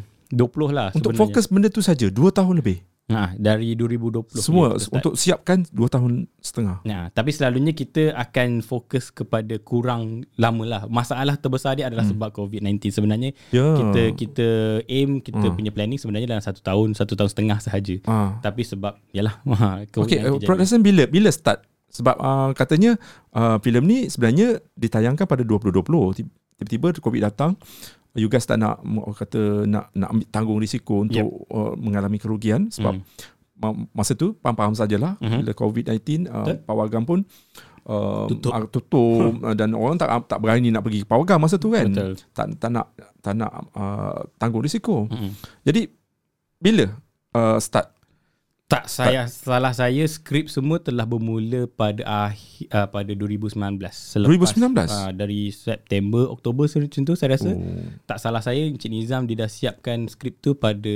[0.70, 1.18] lah Untuk sebenarnya.
[1.18, 2.78] fokus benda tu saja 2 tahun lebih.
[3.10, 6.80] Uh, dari 2020 Semua untuk siapkan 2 tahun setengah.
[6.82, 10.82] Nah, tapi selalunya kita akan fokus kepada kurang lama lah.
[10.86, 12.14] Masalah terbesar dia adalah hmm.
[12.14, 13.30] sebab COVID-19 sebenarnya.
[13.50, 13.66] Ya.
[13.74, 14.48] Kita kita
[14.86, 15.56] aim kita Hmm.
[15.56, 17.96] punya planning sebenarnya dalam satu tahun, satu tahun setengah sahaja.
[18.06, 18.38] Ah.
[18.38, 19.42] Tapi sebab yalah
[19.92, 21.66] COVID-19 Okay, uh, production bila bila start?
[21.90, 22.94] Sebab uh, katanya
[23.34, 25.82] uh, filem ni sebenarnya ditayangkan pada 2020.
[26.14, 27.56] Tib- Tiba-tiba COVID datang.
[28.12, 31.30] You guys tak nak orang kata nak nak ambil tanggung risiko untuk yep.
[31.48, 33.06] uh, mengalami kerugian sebab Hmm.
[33.56, 35.38] ma- masa tu faham-faham sajalah Mhm.
[35.40, 37.22] bila COVID-19 uh, pawagam pun
[37.84, 38.50] uh, Tutup.
[38.50, 41.86] ah, tutup uh, dan orang tak tak berani nak pergi ke pawagam masa tu kan.
[41.86, 42.18] Betul.
[42.32, 42.86] Tak tak nak
[43.20, 45.06] tak nak uh, tanggung risiko.
[45.06, 45.30] Mm-mm.
[45.62, 45.86] Jadi
[46.56, 46.90] bila
[47.32, 47.94] uh, start
[48.70, 53.58] Tak saya salah saya skrip semua telah bermula pada akhir uh, pada 2019.
[53.90, 54.86] Selepas 2019?
[54.86, 57.50] Uh, dari September Oktober macam tu saya rasa.
[57.50, 57.82] Oh.
[58.06, 60.94] Tak salah saya Encik Nizam dia dah siapkan skrip tu pada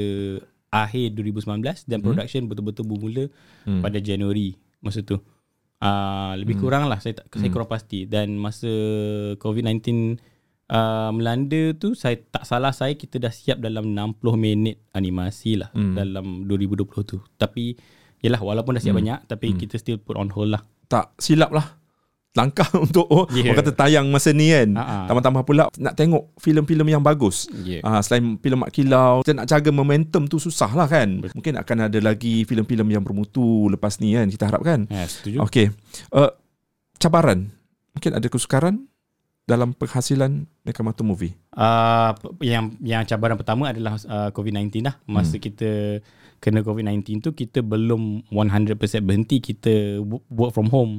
[0.71, 2.07] akhir 2019 dan Hmm.
[2.07, 3.25] production betul-betul bermula
[3.67, 3.83] Hmm.
[3.83, 5.19] pada Januari masa tu.
[5.83, 8.71] Uh, lebih kurang lah saya tak saya kurang pasti dan masa
[9.37, 10.15] COVID-19
[10.67, 15.69] uh, melanda tu saya tak salah saya kita dah siap dalam 60 minit animasi lah
[15.71, 15.95] Hmm.
[15.95, 17.19] dalam 2020 tu.
[17.35, 17.75] Tapi
[18.21, 20.63] yalah walaupun dah siap banyak tapi kita still put on hold lah.
[20.85, 21.81] tak silap lah
[22.35, 23.47] langkah untuk oh, Yeah.
[23.47, 24.75] orang kata tayang masa ni kan.
[24.75, 25.07] Ha-ha.
[25.07, 27.47] Tambah-tambah pula nak tengok filem-filem yang bagus.
[27.57, 27.79] Yeah.
[27.81, 31.23] Ah, selain filem Mak Kilau, kita nak jaga momentum tu susah lah kan.
[31.31, 34.85] Mungkin akan ada lagi filem-filem yang bermutu lepas ni kan kita harapkan.
[34.91, 35.47] Ya, setuju.
[35.47, 35.67] Okey.
[36.11, 36.35] Uh,
[36.97, 37.55] cabaran.
[37.95, 38.91] Mungkin ada kesukaran
[39.45, 41.37] dalam penghasilan Mekamatu Movie.
[41.53, 44.97] Uh, yang yang cabaran pertama adalah uh, COVID-19 lah.
[45.05, 45.45] Masa hmm.
[45.45, 45.71] kita
[46.41, 50.95] kena COVID-19 tu kita belum 100% berhenti kita wo- work from home.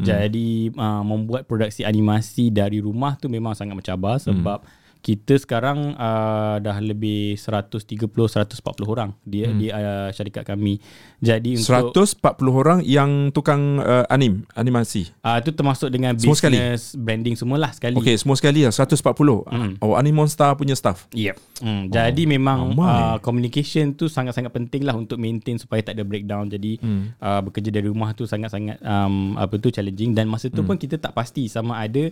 [0.00, 0.08] Hmm.
[0.08, 4.81] Jadi uh, membuat produksi animasi dari rumah tu memang sangat mencabar sebab hmm.
[5.02, 9.58] Kita sekarang uh, dah lebih 130 140 orang dia hmm.
[9.58, 10.78] di uh, syarikat kami.
[11.18, 15.10] Jadi untuk 140 orang yang tukang uh, anim, animasi.
[15.20, 16.54] uh, tu termasuk dengan Semua sekali?
[16.54, 17.98] business branding semualah sekali.
[17.98, 19.02] Okey, semua sekali lah 140.
[19.44, 19.74] Hmm.
[19.78, 21.10] Oh, Anim Monster punya staff.
[21.10, 21.34] Yep.
[21.58, 22.86] Hmm, jadi memang ramai.
[22.86, 26.46] uh, communication tu sangat-sangat penting lah untuk maintain supaya tak ada breakdown.
[26.46, 27.10] Jadi Hmm.
[27.16, 30.94] uh, bekerja dari rumah tu sangat-sangat um, apa tu challenging dan masa tu pun kita
[30.94, 32.06] tak pasti sama ada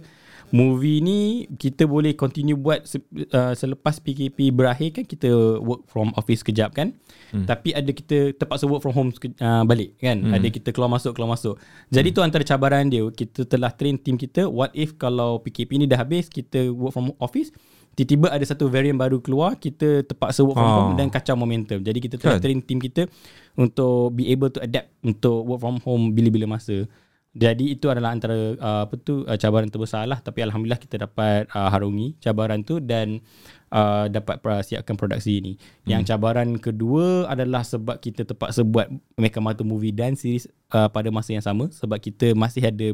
[0.51, 6.43] movie ni kita boleh continue buat uh, selepas PKP berakhir kan kita work from office
[6.43, 6.95] kejap kan.
[7.31, 7.47] Hmm.
[7.47, 9.11] Tapi ada kita terpaksa work from home
[9.43, 10.21] uh, balik kan.
[10.23, 10.35] Hmm.
[10.35, 11.59] Ada kita keluar masuk keluar masuk.
[11.91, 12.17] Jadi hmm.
[12.19, 13.03] tu antara cabaran dia.
[13.11, 17.15] Kita telah train team kita what if kalau PKP ni dah habis kita work from
[17.23, 17.55] office
[17.99, 20.77] tiba-tiba ada satu variant baru keluar kita terpaksa work from Ah.
[20.87, 21.83] home dan kacau momentum.
[21.83, 22.43] Jadi kita telah Kan?
[22.43, 23.11] train team kita
[23.59, 26.87] untuk be able to adapt untuk work from home bila-bila masa.
[27.31, 31.47] Jadi itu adalah antara uh, apa tu uh, cabaran terbesar lah tapi alhamdulillah kita dapat
[31.55, 33.23] uh, harungi cabaran tu dan
[33.71, 35.53] uh, dapat uh, siapkan produksi ini.
[35.87, 41.31] Yang cabaran kedua adalah sebab kita terpaksa buat Mekamata movie dan series uh, pada masa
[41.31, 42.89] yang sama sebab kita masih ada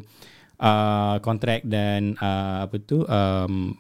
[0.60, 3.72] uh, kontrak dan uh, apa tu um,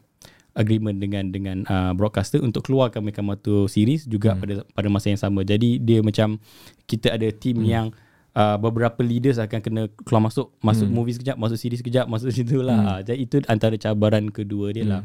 [0.56, 4.40] agreement dengan dengan uh, broadcaster untuk keluarkan Mekamata series juga hmm.
[4.40, 5.44] pada pada masa yang sama.
[5.44, 6.40] Jadi dia macam
[6.88, 7.68] kita ada team hmm.
[7.68, 7.86] yang
[8.36, 10.94] uh, beberapa leaders akan kena keluar masuk masuk hmm.
[10.94, 13.00] movie sekejap, masuk series sekejap, masuk situ lah.
[13.00, 13.08] Hmm.
[13.08, 14.92] Jadi itu antara cabaran kedua dia hmm.
[14.92, 15.02] lah.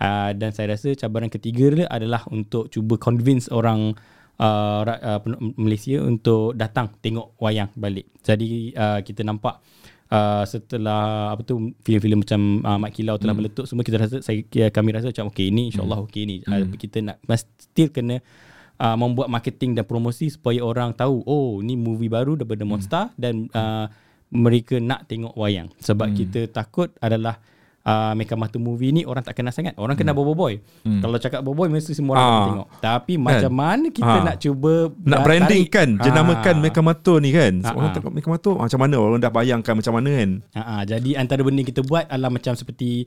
[0.00, 3.92] Uh, dan saya rasa cabaran ketiga dia adalah untuk cuba convince orang
[4.40, 5.20] uh, uh,
[5.60, 8.08] Malaysia untuk datang tengok wayang balik.
[8.24, 9.60] Jadi uh, kita nampak
[10.08, 13.44] uh, setelah apa tu filem-filem macam uh, Mat Kilau telah hmm.
[13.44, 14.40] meletup semua kita rasa saya
[14.72, 16.06] kami rasa macam okey ni insyaallah hmm.
[16.08, 16.36] okey ni.
[16.48, 18.24] Uh, kita nak still kena
[18.80, 23.46] uh, membuat marketing dan promosi supaya orang tahu oh ni movie baru daripada Monster dan
[23.52, 23.86] uh,
[24.30, 26.16] mereka nak tengok wayang sebab hmm.
[26.16, 27.36] kita takut adalah
[27.82, 29.74] uh, Mekamata movie ni orang tak kenal sangat.
[29.74, 30.62] Orang kenal Bobo Boy.
[30.84, 31.02] Hmm.
[31.02, 32.68] Kalau cakap Bobo Boy mesti semua orang akan tengok.
[32.78, 34.22] Tapi macam mana kita Ah.
[34.22, 36.62] nak cuba Nak branding tarik- kan Jenamakan Ah.
[36.62, 40.30] Mekamato ni kan Ah, Orang tengok Mekamato Macam mana Orang dah bayangkan macam mana kan
[40.54, 43.04] Ha, ha, jadi antara benda yang kita buat adalah macam seperti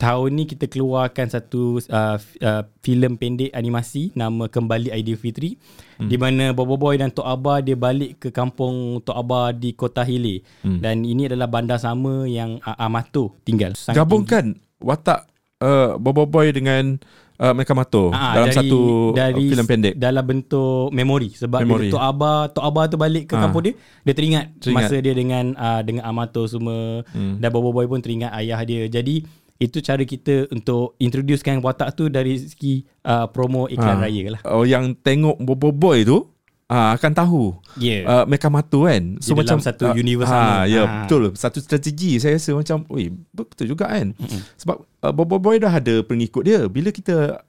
[0.00, 5.60] tahun ni kita keluarkan satu uh, uh, filem pendek animasi nama Kembali Aidilfitri
[6.00, 6.08] hmm.
[6.08, 10.00] di mana Bobo Boy dan Tok Abah dia balik ke kampung Tok Abah di Kota
[10.00, 10.80] Hile hmm.
[10.80, 13.76] dan ini adalah bandar sama yang uh, Amato tinggal.
[13.76, 15.28] Sangat Gabungkan Watak
[15.60, 16.96] uh, Bobo Boy dengan
[17.36, 21.86] uh, Mekamato Ah, Dalam dari- satu uh, dari filem pendek dalam bentuk memori sebab Memori.
[21.86, 23.44] bila Tok Abah Tok Abah tu balik ke Ah.
[23.44, 24.88] kampung dia dia teringat, Teringat.
[24.88, 27.36] masa dia dengan uh, dengan Amato semua hmm.
[27.36, 29.20] dan Bobo Boy pun teringat ayah dia jadi
[29.60, 34.02] itu cara kita untuk introducekan watak tu dari segi uh, promo iklan Ha.
[34.02, 34.40] raya lah.
[34.48, 36.24] Oh yang tengok Bobo Boy tu
[36.66, 37.42] ah akan tahu
[37.76, 38.02] Yeah.
[38.06, 39.20] uh, Mekamato kan.
[39.20, 40.64] Dia dalam satu universe sama.
[40.64, 40.92] ha, Ya, Ha.
[41.04, 41.36] betul.
[41.36, 44.16] Satu strategi saya rasa macam, oi, betul juga kan.
[44.16, 44.40] Mm-hmm.
[44.56, 46.64] Sebab uh, Bobo Boy dah ada pengikut dia.
[46.64, 47.44] Bila kita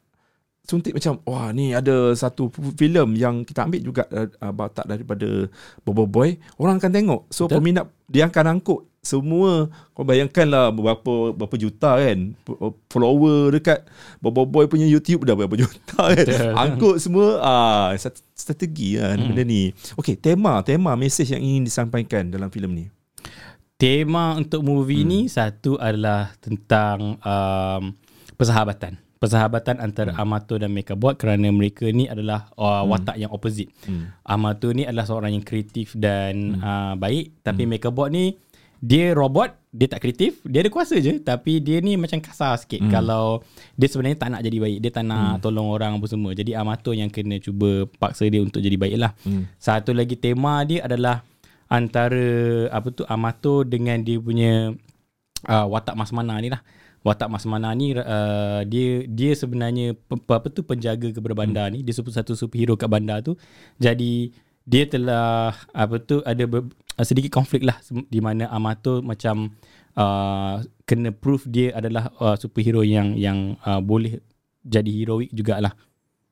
[0.61, 5.47] suntik macam wah ni ada satu filem yang kita ambil juga uh, uh, watak daripada
[5.81, 7.21] Bobo Boy, orang akan tengok.
[7.29, 7.63] So Betul.
[7.63, 12.37] peminat dia akan angkut semua kau bayangkanlah berapa berapa juta kan
[12.85, 13.81] follower dekat
[14.21, 16.53] Bobo Boy punya YouTube dah berapa juta kan Betul.
[16.53, 17.89] angkut semua ah
[18.37, 19.25] strategi lah hmm.
[19.33, 22.85] benda ni okey tema tema mesej yang ingin disampaikan dalam filem ni
[23.81, 25.09] Tema untuk movie hmm.
[25.09, 27.97] ni satu adalah tentang um,
[28.37, 29.01] persahabatan.
[29.17, 30.21] Persahabatan antara hmm.
[30.21, 33.73] Amato dan Mekabot kerana mereka ni adalah uh, watak yang opposite.
[33.89, 34.13] Hmm.
[34.21, 36.61] Amato ni adalah seorang yang kreatif dan hmm.
[36.61, 37.73] uh, baik tapi hmm.
[37.73, 38.37] Mekabot ni
[38.81, 42.81] dia robot, dia tak kreatif, dia ada kuasa je tapi dia ni macam kasar sikit
[42.81, 42.89] hmm.
[42.89, 43.45] kalau
[43.77, 45.41] dia sebenarnya tak nak jadi baik, dia tak nak hmm.
[45.45, 46.33] tolong orang apa semua.
[46.33, 49.13] Jadi Amato yang kena cuba paksa dia untuk jadi baik lah.
[49.21, 49.45] Hmm.
[49.61, 51.21] Satu lagi tema dia adalah
[51.69, 54.73] antara apa tu Amato dengan dia punya
[55.45, 56.65] uh, watak Masmana ni lah.
[57.05, 61.73] Watak Masmana ni uh, dia dia sebenarnya pe, apa tu penjaga kepada bandar hmm.
[61.77, 61.79] ni.
[61.85, 63.37] Dia satu superhero kat bandar tu.
[63.77, 69.53] Jadi dia telah apa tu ada ber, uh, sedikit konflik lah di mana Amato macam
[69.95, 74.19] uh, kena proof dia adalah uh, superhero yang yang uh, boleh
[74.61, 75.73] jadi heroik jugalah.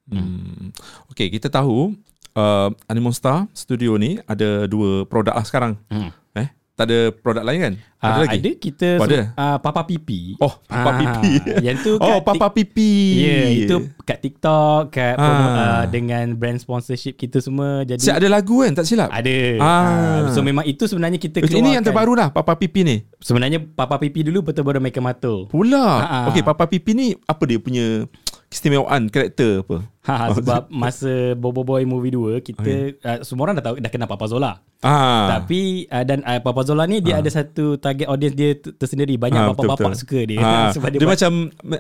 [0.10, 0.74] Hmm.
[1.14, 1.94] Okey, kita tahu
[2.34, 5.74] uh, Animonstar studio ni ada dua produk lah sekarang.
[5.90, 6.10] Hmm.
[6.34, 7.74] Eh, tak ada produk lain kan?
[8.00, 8.38] Ada Uh, lagi?
[8.40, 9.20] ada kita Oh, ada?
[9.36, 10.40] uh, Papa Pipi.
[10.40, 11.32] Oh, Papa Ah, Pipi.
[11.68, 12.94] Yang tu Oh, kat Papa Pipi.
[13.20, 15.20] Ya, yeah, itu kat TikTok, kat Ah.
[15.20, 17.84] promo, uh, dengan brand sponsorship kita semua.
[17.84, 18.72] Jadi Siap ada lagu kan?
[18.72, 19.12] Tak silap?
[19.12, 19.36] ada.
[19.60, 19.68] Ah.
[19.68, 20.20] Ah.
[20.32, 21.60] so memang itu sebenarnya kita keluarkan.
[21.60, 23.04] ini yang terbaru lah, Papa Pipi ni.
[23.20, 25.52] Sebenarnya Papa Pipi dulu betul baru Meka Mato.
[25.52, 25.88] Pula.
[26.00, 26.26] Ah.
[26.32, 28.08] Okey, Papa Pipi ni apa dia punya
[28.50, 29.78] keistimewaan karakter apa?
[30.02, 34.10] Ha, sebab masa Bobo Boy movie 2 kita uh, semua orang dah tahu dah kenal
[34.10, 34.58] Papa Zola.
[34.82, 35.38] Ah.
[35.38, 39.16] Tapi uh, dan uh, Papa Zola ni dia ada satu target audience dia tersendiri.
[39.16, 40.02] Banyak Ah, bapak-bapak betul-betul.
[40.02, 40.40] suka dia.
[40.42, 41.32] Ah, sebab dia, buat- macam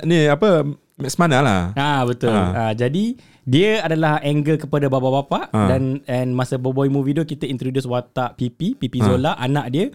[0.05, 0.49] ni apa
[0.95, 1.61] Max Mana lah.
[1.73, 2.29] Ah betul.
[2.29, 2.69] Ah.
[2.69, 2.73] Ah.
[2.77, 3.17] jadi
[3.49, 5.65] dia adalah angle kepada bapa-bapa Ah.
[5.67, 9.85] dan and masa Boboy movie tu kita introduce watak Pipi, Pipi Zola, anak dia.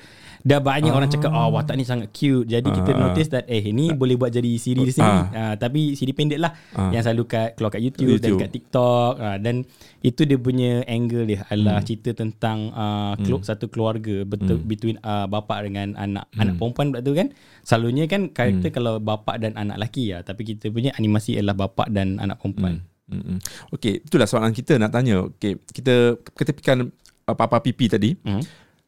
[0.43, 2.45] Dah banyak orang cakap oh watak ni sangat cute.
[2.45, 3.01] Jadi kita Ah.
[3.01, 5.07] notice that eh ini boleh buat jadi siri di sini.
[5.31, 5.55] Ah.
[5.55, 6.91] tapi siri pendek lah Ah.
[6.91, 8.41] yang selalu kat keluar kat YouTube, dan YouTube.
[8.41, 9.63] kat TikTok ah, dan
[10.01, 15.25] itu dia punya angle dia adalah cerita tentang uh, kelu- satu keluarga betul between uh,
[15.25, 17.31] bapa dengan anak anak perempuan pula tu kan.
[17.63, 21.89] Selalunya kan karakter kalau bapa dan anak lelaki ya, tapi kita punya animasi adalah bapa
[21.89, 22.85] dan anak perempuan.
[23.05, 23.37] Mm-mm.
[23.71, 25.29] Okey, itulah soalan kita nak tanya.
[25.29, 26.89] Okey, kita ketepikan
[27.25, 28.17] Papa Pipi tadi.
[28.21, 28.41] Hmm.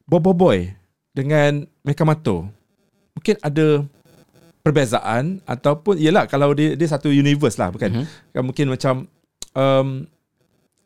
[0.05, 0.71] Bobo Boy
[1.11, 2.47] dengan Mekamato
[3.13, 3.81] mungkin ada
[4.61, 8.05] perbezaan ataupun ialah kalau dia dia satu universe lah bukan Mhm.
[8.31, 8.95] kan mungkin macam
[9.53, 10.05] um,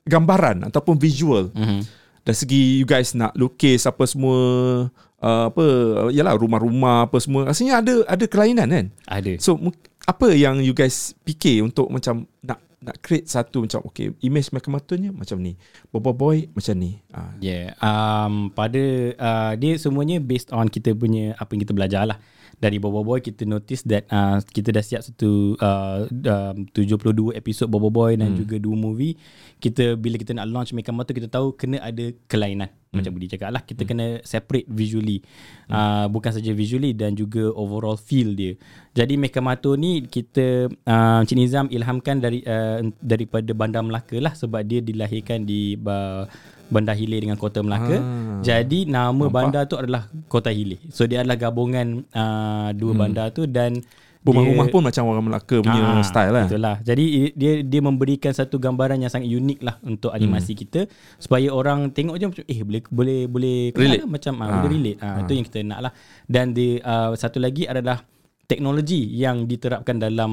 [0.04, 1.80] gambaran ataupun visual Mhm.
[2.22, 4.38] dari segi you guys nak lukis apa semua
[5.18, 5.64] uh, apa
[6.08, 9.36] ialah rumah-rumah apa semua rasanya ada ada kelainan kan Ada.
[9.36, 9.58] so
[10.06, 15.12] apa yang you guys fikir untuk macam nak nak create satu macam okay image Mekamato-nya
[15.12, 15.60] macam ni
[15.92, 17.76] Bobo Boy macam ni ah Yeah.
[17.80, 18.82] Um, pada
[19.16, 22.18] uh, dia semuanya based on kita punya apa yang kita belajar lah.
[22.60, 26.04] Dari Bobo Boy kita notice that uh, kita dah siap satu uh,
[26.52, 29.16] um, 72 episod Bobo Boy dan juga dua movie.
[29.56, 32.68] Kita bila kita nak launch Mekamato kita tahu kena ada kelainan.
[32.92, 35.24] Macam Budi cakap lah kita kena separate visually.
[35.72, 38.60] Uh, bukan saja visually dan juga overall feel dia.
[38.92, 44.60] Jadi Mekamato ni kita uh, Cik Nizam ilhamkan dari uh, daripada Bandar Melaka lah sebab
[44.68, 46.28] dia dilahirkan di uh,
[46.70, 47.98] Bandar Hilir dengan Kota Melaka.
[47.98, 48.40] Ah.
[48.40, 49.34] Jadi nama Nampak?
[49.34, 50.78] bandar tu adalah Kota Hilir.
[50.94, 53.00] So dia adalah gabungan uh, dua hmm.
[53.02, 53.82] bandar tu dan
[54.20, 56.76] rumah-rumah pun macam orang Melaka punya Ah, style lah Betul lah.
[56.84, 60.60] Jadi dia dia memberikan satu gambaran yang sangat unik lah untuk animasi hmm.
[60.60, 60.80] kita
[61.16, 64.02] supaya orang tengok je macam eh boleh boleh boleh Relate.
[64.04, 64.98] lah, macam ah, boleh relate.
[65.00, 65.92] Ah, itu yang kita nak lah.
[66.28, 68.04] Dan di uh, satu lagi adalah
[68.44, 70.32] teknologi yang diterapkan dalam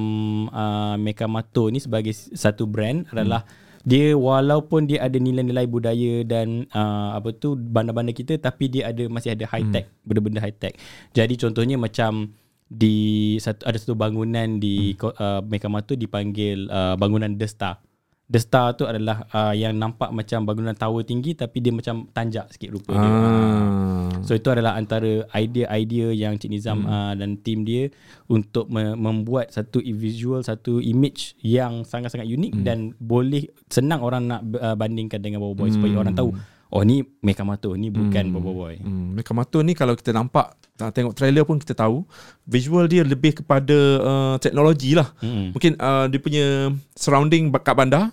[0.50, 3.46] uh, Mekamato ni sebagai satu brand adalah
[3.88, 9.08] dia walaupun dia ada nilai-nilai budaya dan uh, apa tu bandar-bandar kita tapi dia ada
[9.08, 10.76] masih ada high tech benda-benda high tech.
[11.16, 12.36] Jadi contohnya macam
[12.68, 15.16] di satu ada satu bangunan di hmm.
[15.16, 17.80] uh, Mekamato dipanggil uh, bangunan The Star.
[18.28, 22.52] The Star tu adalah uh, yang nampak macam bangunan tower tinggi tapi dia macam tanjak
[22.52, 23.08] sikit rupa dia.
[23.08, 24.12] ah.
[24.28, 26.92] So itu adalah antara idea-idea yang Cik Nizam hmm.
[26.92, 27.88] uh, dan tim dia
[28.28, 32.64] untuk me- membuat satu visual, satu image yang sangat-sangat unik hmm.
[32.68, 35.76] dan boleh senang orang nak uh, bandingkan dengan Bobo Boy hmm.
[35.80, 36.36] supaya orang tahu
[36.68, 38.34] oh ni Mekamato, ni bukan hmm.
[38.36, 38.76] Bobo Boy.
[38.84, 42.06] Hmm, Mekamato ni kalau kita nampak uh, tengok trailer pun kita tahu
[42.44, 45.10] visual dia lebih kepada uh, teknologi lah.
[45.20, 45.52] Hmm.
[45.52, 46.46] Mungkin uh, dia punya
[46.94, 48.10] surrounding kat bandar.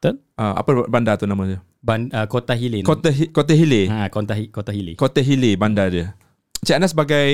[0.00, 0.16] Betul.
[0.36, 1.60] Uh, apa bandar tu nama dia?
[1.80, 2.84] Ban, uh, Kota Hilin.
[2.84, 3.88] Kota Hi- Kota Hile.
[3.88, 4.92] Ha, Kota Hi- Kota Hili.
[4.96, 6.12] Kota Hile bandar dia.
[6.60, 7.32] Cik Anas sebagai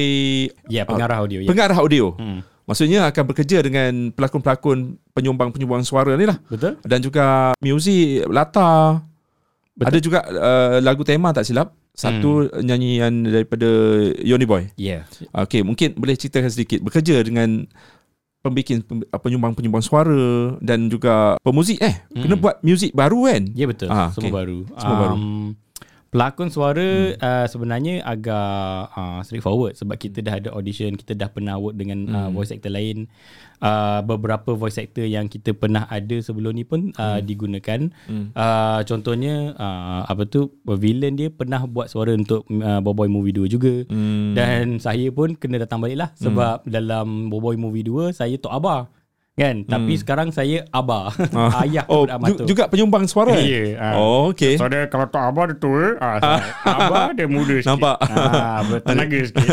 [0.70, 1.50] Ya, pengarah audio ya.
[1.50, 2.14] pengarah audio.
[2.14, 2.46] Hmm.
[2.66, 6.38] Maksudnya akan bekerja dengan pelakon-pelakon penyumbang-penyumbang suara ni lah.
[6.50, 6.78] Betul?
[6.82, 9.02] Dan juga muzik latar.
[9.74, 9.86] Betul.
[9.86, 11.74] Ada juga uh, lagu tema tak silap.
[11.96, 12.60] Satu hmm.
[12.60, 13.66] nyanyian daripada
[14.20, 14.68] Yoni Boy.
[14.76, 15.08] Ya.
[15.32, 17.64] Okey, mungkin boleh ceritakan sedikit bekerja dengan
[18.44, 22.44] pembikin pem- penyumbang-penyumbang suara dan juga pemuzik eh kena Hmm.
[22.44, 23.42] buat muzik baru kan?
[23.56, 23.88] Ya betul.
[23.88, 24.36] Ah, Semua okey.
[24.36, 24.58] baru.
[24.76, 25.16] Semua baru.
[26.16, 27.20] Pelakon suara hmm.
[27.20, 32.08] uh, sebenarnya agak uh, straightforward sebab kita dah ada audition, kita dah pernah work dengan
[32.08, 33.04] uh, voice actor lain.
[33.60, 37.92] Uh, beberapa voice actor yang kita pernah ada sebelum ni pun uh, digunakan.
[38.08, 38.32] Hmm.
[38.32, 43.52] Uh, contohnya uh, apa tu villain dia pernah buat suara untuk uh, Boboy Movie 2
[43.52, 43.84] juga.
[43.92, 44.32] Hmm.
[44.32, 48.95] Dan saya pun kena datang balik lah sebab dalam Boboy Movie 2 saya Tok Abah.
[49.36, 49.68] Kan?
[49.68, 51.12] Tapi sekarang saya Abah.
[51.36, 51.60] Ah.
[51.68, 52.42] Ayah oh, ju- Amato.
[52.48, 53.36] juga penyumbang suara.
[53.36, 53.44] eh?
[53.44, 53.64] Ya.
[53.76, 53.94] ah.
[54.00, 54.56] Oh, okey.
[54.56, 57.76] So dia kalau tak abah dia tua, ah, saya, abah dia muda sikit.
[57.76, 57.96] Nampak.
[58.08, 59.46] Ah, bertenaga sikit.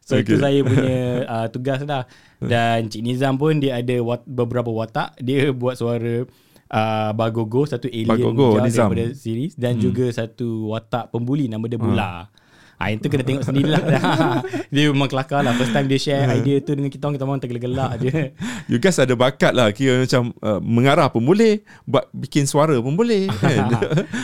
[0.00, 0.24] so okay.
[0.24, 2.08] itu saya punya uh, tugas lah.
[2.40, 5.20] Dan Cik Nizam pun dia ada wat, beberapa watak.
[5.20, 6.24] Dia buat suara
[6.72, 8.88] uh, Bagogo, satu alien Bagogo, Nizam.
[8.88, 9.52] daripada series.
[9.60, 9.82] Dan hmm.
[9.84, 12.32] juga satu watak pembuli nama dia Bula.
[12.78, 13.82] Ah itu kena tengok sendirilah.
[14.72, 15.50] dia memang kelakar lah.
[15.58, 18.14] First time dia share idea tu dengan kita orang, kita orang tergelak-gelak je.
[18.70, 19.74] You guys ada bakat lah.
[19.74, 23.66] Kira macam uh, Mengarah pun boleh Buat bikin suara pun boleh kan?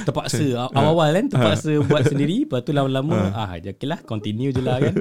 [0.07, 0.71] terpaksa.
[0.71, 2.47] Awal-awal kan terpaksa buat sendiri.
[2.47, 4.95] Lepas tu lama-lama ah ya okay lah continue je lah kan.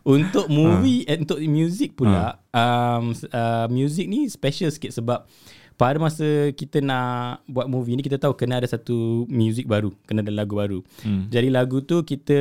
[0.00, 5.28] Untuk movie eh, untuk music pula um, uh, music ni special sikit sebab
[5.74, 10.22] pada masa kita nak buat movie ni kita tahu kena ada satu music baru kena
[10.22, 11.26] ada lagu baru Hmm.
[11.28, 12.38] jadi lagu tu kita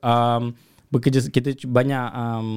[0.00, 0.56] um,
[0.90, 2.48] bekerja kita banyak um,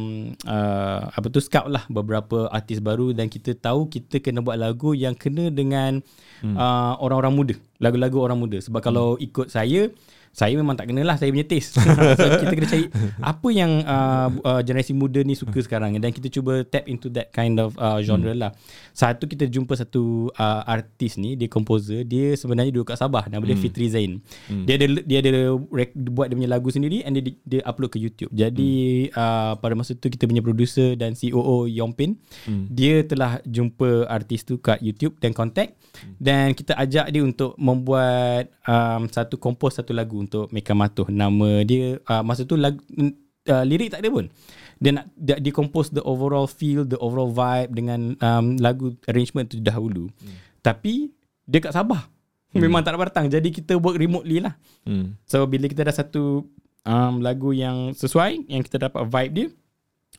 [0.50, 4.98] uh, apa tu scout lah beberapa artis baru dan kita tahu kita kena buat lagu
[4.98, 6.02] yang kena dengan
[6.42, 6.58] hmm.
[6.58, 9.94] uh, orang-orang muda lagu-lagu orang muda sebab kalau ikut saya
[10.34, 11.78] saya memang tak kenalah saya punya taste.
[12.18, 12.86] So kita kena cari
[13.22, 15.94] apa yang uh, uh, generasi muda ni suka sekarang.
[16.02, 18.50] Dan kita cuba tap into that kind of uh, genre lah.
[18.98, 23.46] Satu kita jumpa satu uh, artis ni dia composer dia sebenarnya duduk kat Sabah nama
[23.46, 24.26] dia Fitri Zain.
[24.66, 28.02] Dia ada dia ada rec- buat dia punya lagu sendiri and dia dia upload ke
[28.02, 28.34] YouTube.
[28.34, 32.18] Jadi uh, pada masa tu kita punya producer dan COO Yompin
[32.74, 35.78] dia telah jumpa artis tu kat YouTube dan contact.
[36.18, 41.08] Dan kita ajak dia untuk membuat um, satu kompos satu lagu untuk Meka Matuh.
[41.12, 42.80] Nama dia uh, masa tu lagu
[43.50, 44.28] uh, lirik tak ada pun.
[44.80, 49.48] Dia nak dia, dia compose the overall feel the overall vibe dengan um, lagu arrangement
[49.48, 50.08] tu dahulu.
[50.24, 50.38] Hmm.
[50.64, 51.12] tapi
[51.44, 52.08] dia kat Sabah.
[52.54, 54.54] Memang tak dapat datang jadi kita work remotely lah.
[54.86, 55.18] Hmm.
[55.26, 56.46] So bila kita dah satu
[56.86, 59.48] um, lagu yang sesuai yang kita dapat vibe dia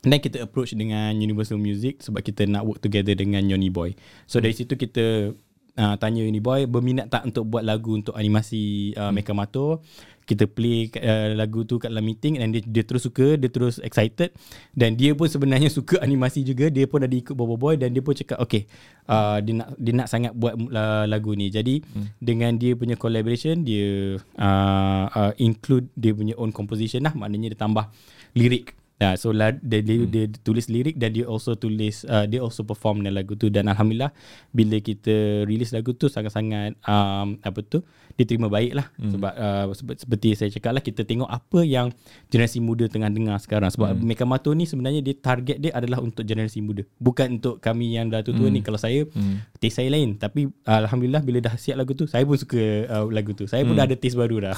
[0.05, 3.96] then kita approach dengan Universal Music sebab kita nak work together dengan Yoni Boy.
[4.28, 5.32] So dari situ kita
[5.78, 9.82] uh, tanya Yoni Boy berminat tak untuk buat lagu untuk animasi uh, Mecha Mato.
[10.24, 13.76] Kita play uh, lagu tu kat dalam meeting dan dia, dia terus suka, dia terus
[13.84, 14.32] excited
[14.72, 16.72] dan dia pun sebenarnya suka animasi juga.
[16.72, 18.64] Dia pun ada ikut Bobo Boy dan dia pun cakap okay
[19.04, 21.52] uh, dia nak dia nak sangat buat uh, lagu ni.
[21.52, 22.24] Jadi hmm.
[22.24, 27.60] dengan dia punya collaboration dia uh, uh, include dia punya own composition lah maknanya dia
[27.60, 27.92] tambah
[28.32, 32.38] lirik Ya, so la, dia, dia, dia tulis lirik dan dia also tulis uh, dia
[32.38, 33.51] also perform dalam lagu tu.
[33.51, 34.14] Dan alhamdulillah
[34.55, 37.82] bila kita release lagu tu sangat-sangat um, apa tu
[38.14, 39.10] diterima baik lah hmm.
[39.10, 41.90] sebab uh, seperti saya cakap lah kita tengok apa yang
[42.30, 43.70] generasi muda tengah dengar sekarang.
[43.74, 44.06] Sebab hmm.
[44.06, 46.86] Meka Mato ni sebenarnya dia target dia adalah untuk generasi muda.
[46.98, 48.54] Bukan untuk kami yang dah tua-tua hmm.
[48.54, 49.58] ni kalau saya hmm.
[49.58, 50.14] taste saya lain.
[50.14, 53.46] Tapi uh, alhamdulillah bila dah siap lagu tu saya pun suka uh, lagu tu.
[53.50, 53.82] Saya pun Hmm.
[53.82, 54.54] dah ada taste baru dah.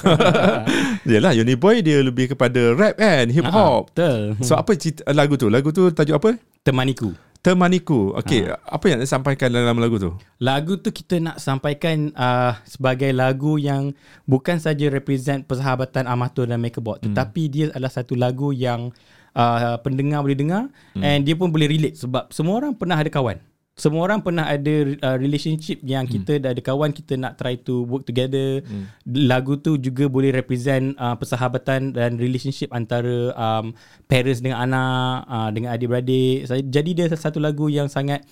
[1.09, 3.89] Yalah Uni Boy dia lebih kepada rap kan Hip Ah, hop.
[3.89, 4.37] betul.
[4.45, 5.49] So apa cerita, lagu tu?
[5.49, 6.29] Lagu tu tajuk apa?
[6.61, 7.15] Temaniku
[7.47, 8.59] Temaniku Okay Ha.
[8.75, 10.11] Apa yang disampaikan dalam lagu tu
[10.43, 13.95] Lagu tu kita nak sampaikan uh, sebagai lagu yang
[14.27, 17.15] bukan saja represent persahabatan amatur dan Makebot hmm.
[17.15, 18.91] tetapi dia adalah satu lagu yang
[19.31, 20.63] uh, pendengar boleh dengar
[20.97, 21.03] hmm.
[21.05, 23.39] and dia pun boleh relate sebab semua orang pernah ada kawan.
[23.77, 24.73] Semua orang pernah ada
[25.05, 28.65] uh, relationship yang kita dah ada kawan kita nak try to work together.
[28.65, 28.89] Hmm.
[29.05, 33.77] Lagu tu juga boleh represent uh, persahabatan dan relationship antara um,
[34.09, 36.49] parents dengan anak, uh, dengan adik-beradik.
[36.49, 38.25] Jadi dia satu lagu yang sangat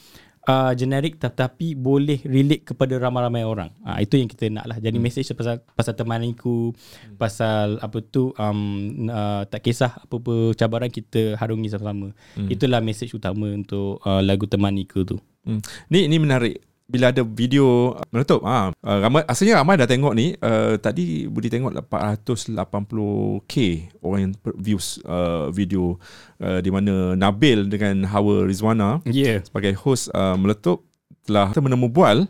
[0.50, 3.70] uh, generic tetapi boleh relate kepada ramai-ramai orang.
[3.86, 4.78] Uh, itu yang kita nak lah.
[4.82, 5.06] Jadi hmm.
[5.06, 7.22] message pasal pasal temaniku, hmm.
[7.22, 12.18] pasal apa tu um, uh, tak kisah apa-apa cabaran kita harungi sama-sama.
[12.34, 12.50] Hmm.
[12.50, 15.22] Itulah message utama untuk uh, lagu temaniku tu.
[15.46, 15.62] Hmm.
[15.89, 20.38] Ni ni menarik bila ada video meletup ah uh, ramai asalnya ramai dah tengok ni
[20.38, 23.56] uh, tadi Budi tengok 480k
[24.06, 25.98] orang yang views uh, video
[26.38, 29.41] uh, di mana Nabil dengan Hawa Rizwana Yeah.
[29.41, 30.86] sebagai host uh, meletup
[31.26, 32.30] telah menemu bual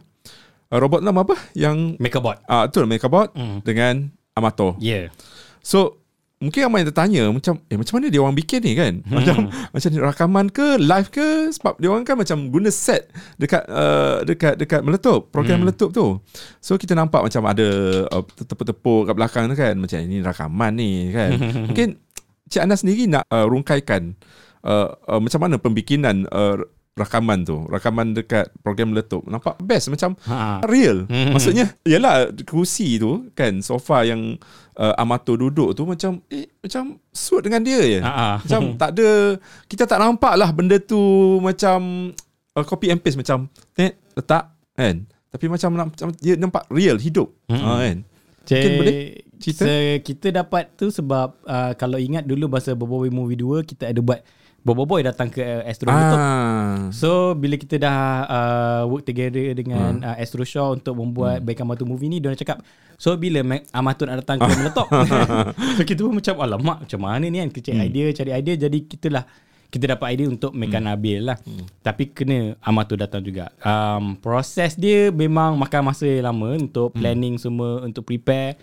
[0.71, 2.39] uh, robot nama apa yang Mekabot.
[2.47, 3.59] ah uh, betul Mekabot Mm.
[3.59, 3.93] dengan
[4.35, 4.75] Amato.
[4.79, 5.11] Yeah.
[5.59, 5.99] So
[6.35, 8.93] mungkin ramai yang tertanya macam eh macam mana dia orang bikin ni kan?
[9.07, 13.63] Macam macam ni rakaman ke live ke sebab dia orang kan macam guna set dekat
[13.65, 15.71] uh, dekat dekat meletup, program Hmm.
[15.71, 16.19] meletup tu.
[16.59, 17.67] So kita nampak macam ada
[18.11, 21.31] uh, tepuk-tepuk kat belakang tu kan macam ini rakaman ni kan.
[21.71, 21.97] mungkin
[22.45, 24.13] Cik Anas sendiri nak uh, rungkaikan
[24.61, 26.61] uh, uh, macam mana pembikinan uh,
[26.95, 29.25] rakaman tu, rakaman dekat program meletup.
[29.25, 30.63] Nampak best macam Ha.
[30.63, 31.03] real.
[31.11, 31.35] Hmm.
[31.35, 34.39] Maksudnya yalah kerusi tu kan sofa yang
[34.77, 37.99] uh, Amato duduk tu macam eh macam suit dengan dia je.
[37.99, 38.39] Ha.
[38.39, 40.99] Macam tak ada kita tak nampak lah benda tu
[41.39, 42.11] macam
[42.55, 45.07] uh, copy and paste macam eh letak kan.
[45.35, 47.27] Tapi macam, macam dia nampak real hidup.
[47.51, 47.59] Mm-mm.
[47.59, 47.97] Ha, kan.
[48.45, 48.99] Cik, Mungkin boleh
[49.35, 49.63] cerita?
[49.99, 54.21] kita dapat tu sebab uh, kalau ingat dulu masa Boboiboy Movie 2 kita ada buat
[54.61, 56.17] Boboiboy datang ke uh, Astro Meletup.
[56.17, 56.77] Ah.
[56.89, 60.07] So bila kita dah uh, work together dengan Hmm.
[60.07, 61.45] uh, Astro Shaw untuk membuat hmm.
[61.45, 62.61] Baik Amatu movie ni dia orang cakap
[62.95, 64.87] so bila Mac Amatu nak datang ke Meletup.
[65.77, 67.87] so kita pun macam alamak macam mana ni kan kita cari Hmm.
[67.87, 69.25] idea cari idea jadi kita lah
[69.65, 70.89] kita dapat idea untuk Mekan hmm.
[70.89, 71.37] Nabil lah.
[71.43, 71.67] Hmm.
[71.81, 73.51] Tapi kena Amatu datang juga.
[73.59, 76.99] Um, proses dia memang makan masa yang lama untuk Hmm.
[77.03, 78.55] planning semua untuk prepare.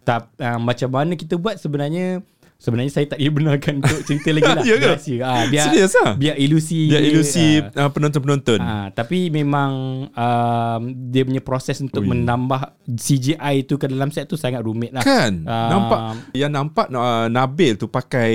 [0.00, 2.22] Tap, uh, macam mana kita buat sebenarnya
[2.60, 4.62] sebenarnya saya tak dibenarkan untuk cerita lagi lah.
[4.62, 4.88] Ya ke?
[4.90, 5.18] Rahsia.
[5.20, 6.12] Ah, biar Serius ah?
[6.12, 8.60] biar ilusi dia, ilusi uh, penonton-penonton.
[8.60, 9.70] Ah, tapi memang
[10.06, 12.12] um, dia punya proses untuk Ui.
[12.12, 15.00] menambah CGI tu ke dalam set tu sangat rumit lah.
[15.00, 15.66] Kan Ah.
[15.68, 15.98] Nampak
[16.32, 18.34] Yang nampak uh, Nabil tu pakai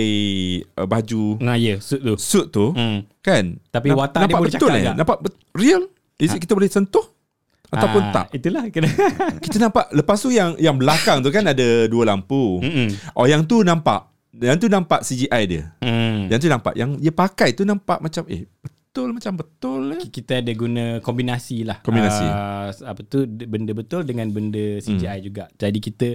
[0.73, 2.13] uh, Baju Nah ya, yeah, suit tu.
[2.17, 3.05] Suit tu Hmm.
[3.19, 4.95] Kan Tapi watak dia nampak boleh betul cakap eh?
[4.95, 5.81] Nampak bet- real
[6.15, 7.05] Is it kita boleh sentuh
[7.67, 8.89] Ataupun Ah, tak Itulah kena.
[9.37, 12.89] Kita nampak Lepas tu yang Yang belakang tu kan Ada dua lampu Mm-mm.
[13.13, 16.27] Oh yang tu nampak Yang tu nampak CGI dia Hmm.
[16.27, 18.47] Yang tu nampak Yang dia pakai tu nampak macam Eh
[18.95, 20.07] betul macam betul eh.
[20.07, 21.83] Kita ada guna kombinasi lah.
[21.83, 22.23] Kombinasi.
[22.23, 25.25] Uh, apa tu benda betul dengan benda CGI hmm.
[25.25, 25.43] juga.
[25.51, 26.07] Jadi kita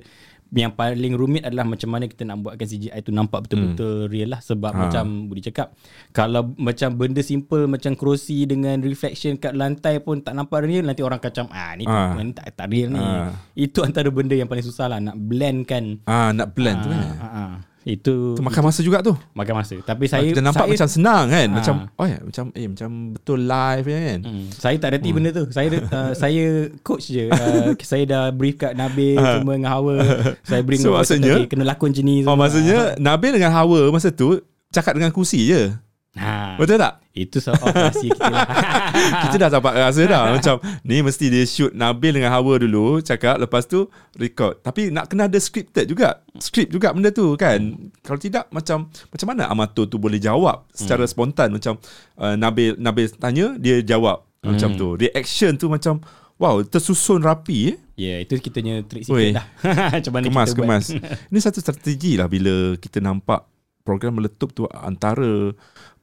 [0.51, 4.43] yang paling rumit adalah macam mana kita nak buatkan CGI tu nampak betul-betul real lah
[4.43, 4.79] sebab Ha.
[4.83, 5.77] macam Budi cakap
[6.11, 11.07] kalau macam benda simple macam kerusi dengan reflection kat lantai pun tak nampak real nanti
[11.07, 12.18] orang kacam ah ni, Ha.
[12.18, 12.99] ni tak tak real ni.
[12.99, 13.31] Ha.
[13.55, 16.01] Itu antara benda yang paling susah lah nak blend kan.
[16.09, 17.51] Ah nak blend tu Ah, kan ah, ah.
[17.81, 19.81] Itu Tu makan masa juga tu makan masa.
[19.81, 21.55] Tapi saya Kita nampak saya, macam senang kan Ah.
[21.57, 25.16] Macam Oh ya macam Eh macam betul live je kan Hmm, saya tak reti hmm.
[25.16, 25.45] benda tu.
[25.49, 26.45] Saya uh, saya
[26.85, 27.33] coach je.
[27.33, 29.95] Uh, saya dah brief kat Nabil semua dengan Hawa.
[30.45, 32.22] Saya bring So, maksudnya- okay, kena lakon ni.
[32.28, 35.72] Oh maksudnya Nabil dengan Hawa masa tu Cakap dengan kursi je
[36.17, 37.01] ha, Betul tak?
[37.11, 38.47] itu soal rahsia kita lah.
[39.27, 40.31] Kita dah dapat rasa dah.
[40.31, 43.43] Macam Ni mesti dia shoot Nabil dengan Hawa dulu Cakap.
[43.43, 44.63] Lepas tu Record.
[44.63, 46.23] Tapi nak kena ada scripted juga.
[46.39, 47.59] Script juga benda tu kan?
[48.07, 51.51] Kalau tidak Macam Macam mana Amato tu boleh jawab Secara spontan?
[51.51, 51.83] Macam
[52.17, 54.95] uh, Nabil Nabil tanya Dia jawab Macam tu.
[54.95, 55.99] Reaction tu macam
[56.41, 57.79] Wow tersusun rapi eh.
[58.01, 59.47] Ya, yeah, itu kita punya trik sikit dah.
[60.01, 60.69] Macam mana Kemas kita buat.
[60.73, 60.85] kemas.
[61.29, 63.45] Ini satu strategi lah Bila kita nampak
[63.85, 65.53] Program meletup tu Antara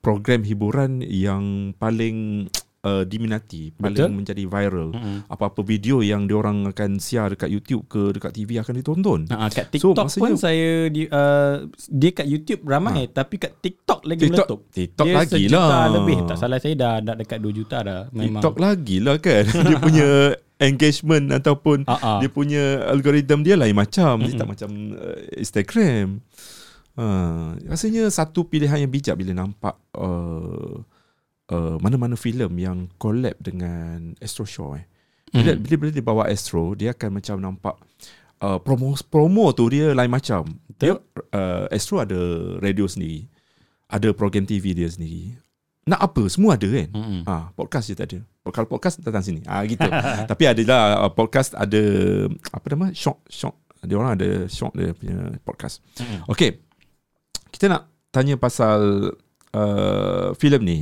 [0.07, 1.43] Program hiburan Yang
[1.75, 2.17] paling
[2.87, 4.09] uh, Diminati Paling Betul.
[4.13, 5.17] menjadi viral Mm-mm.
[5.27, 9.67] Apa-apa video Yang diorang akan Siar dekat YouTube ke Dekat TV akan ditonton Ha, kat
[9.73, 11.55] So, TikTok maksudnya- pun saya di, uh,
[11.91, 14.59] dia kat YouTube ramai tapi kat TikTok lagi TikTok- meletup.
[14.71, 15.87] TikTok dia lagi lah.
[15.91, 16.17] lebih.
[16.23, 18.01] Tak salah saya dah dah dekat 2 juta dah.
[18.09, 18.39] Memang.
[18.39, 20.07] TikTok lagi lah kan Dia punya
[20.67, 22.17] Engagement Ataupun ah.
[22.17, 26.23] Dia punya Algoritma dia lain macam Dia tak macam uh, Instagram
[26.97, 30.81] uh, Rasanya satu pilihan yang bijak Bila nampak uh,
[31.49, 34.85] uh, Mana-mana filem Yang collab dengan Astro Show eh.
[35.27, 35.59] Bila, Mhm.
[35.59, 37.75] bila, bila dia bawa Astro Dia akan macam nampak
[38.41, 42.17] uh, Promo promo tu dia lain macam Dia uh, Astro ada
[42.59, 43.27] radio sendiri
[43.87, 45.35] Ada program TV dia sendiri
[45.83, 47.21] Nak apa Semua ada kan Mm-mm.
[47.23, 48.19] Ah, podcast je tak ada.
[48.47, 49.43] Kalau podcast datang sini.
[49.43, 49.83] Ah gitu.
[50.31, 51.79] Tapi ada lah uh, podcast ada
[52.31, 52.95] apa nama?
[52.95, 53.55] Shock shock.
[53.83, 55.83] Dia orang ada shock dia punya podcast.
[55.99, 56.31] Mm-mm.
[56.31, 56.63] Okey.
[57.51, 59.11] Kita nak tanya pasal
[59.53, 60.79] uh, filem ni.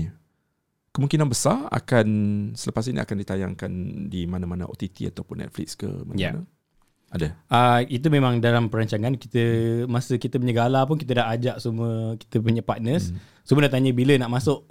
[0.96, 2.08] Kemungkinan besar akan
[2.56, 3.72] selepas ini akan ditayangkan
[4.08, 6.20] di mana-mana OTT ataupun Netflix ke mana-mana.
[6.20, 6.32] Ya.
[7.16, 7.32] Ada.
[7.48, 9.44] Uh, itu memang dalam perancangan kita
[9.88, 13.46] masa kita punya gala pun kita dah ajak semua kita punya partners hmm.
[13.48, 14.68] semua dah tanya bila nak masuk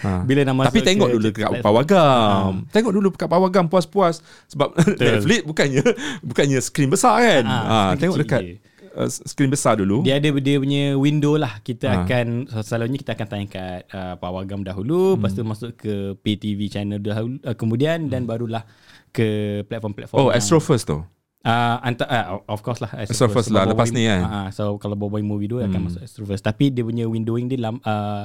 [0.00, 0.22] Ha.
[0.28, 2.64] bila nak masuk Tapi tengok ke- dulu dekat pawagam.
[2.72, 4.72] Tengok dulu dekat pawagam puas-puas sebab
[5.02, 5.82] Netflix bukannya
[6.24, 7.44] bukannya skrin besar kan.
[7.44, 8.54] Ha, skrin tengok dekat je.
[8.94, 10.00] Uh, skrin besar dulu.
[10.02, 11.58] Dia ada dia punya window lah.
[11.60, 11.96] Kita Ha.
[12.06, 12.26] akan
[12.62, 15.14] selalunya kita akan tanya kat uh, Pawagam dahulu, hmm.
[15.18, 18.62] lepas tu masuk ke PTV channel dahulu uh, kemudian dan barulah
[19.10, 20.18] ke platform-platform.
[20.18, 20.30] Hmm.
[20.30, 21.02] oh, Astro first tu.
[21.44, 24.24] Uh, anta, uh, of course lah Astro First lah, Sebab lepas ni kan?
[24.24, 27.60] uh, So kalau Boboiboy Movie 2 akan masuk Astro First Tapi dia punya windowing dia
[27.60, 28.24] lam, uh,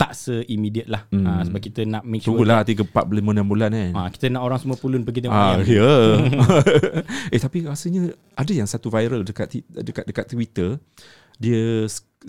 [0.00, 1.22] Tak se-immediate lah Hmm.
[1.22, 3.90] uh, Sebab kita nak make sure Tunggulah 3 4 bulan 6 bulan kan.
[3.94, 5.92] uh, Kita nak orang semua pulun pergi tengok Ah, ayam ya.
[7.34, 10.80] eh tapi rasanya ada yang satu viral dekat dekat dekat Twitter.
[11.36, 11.84] Dia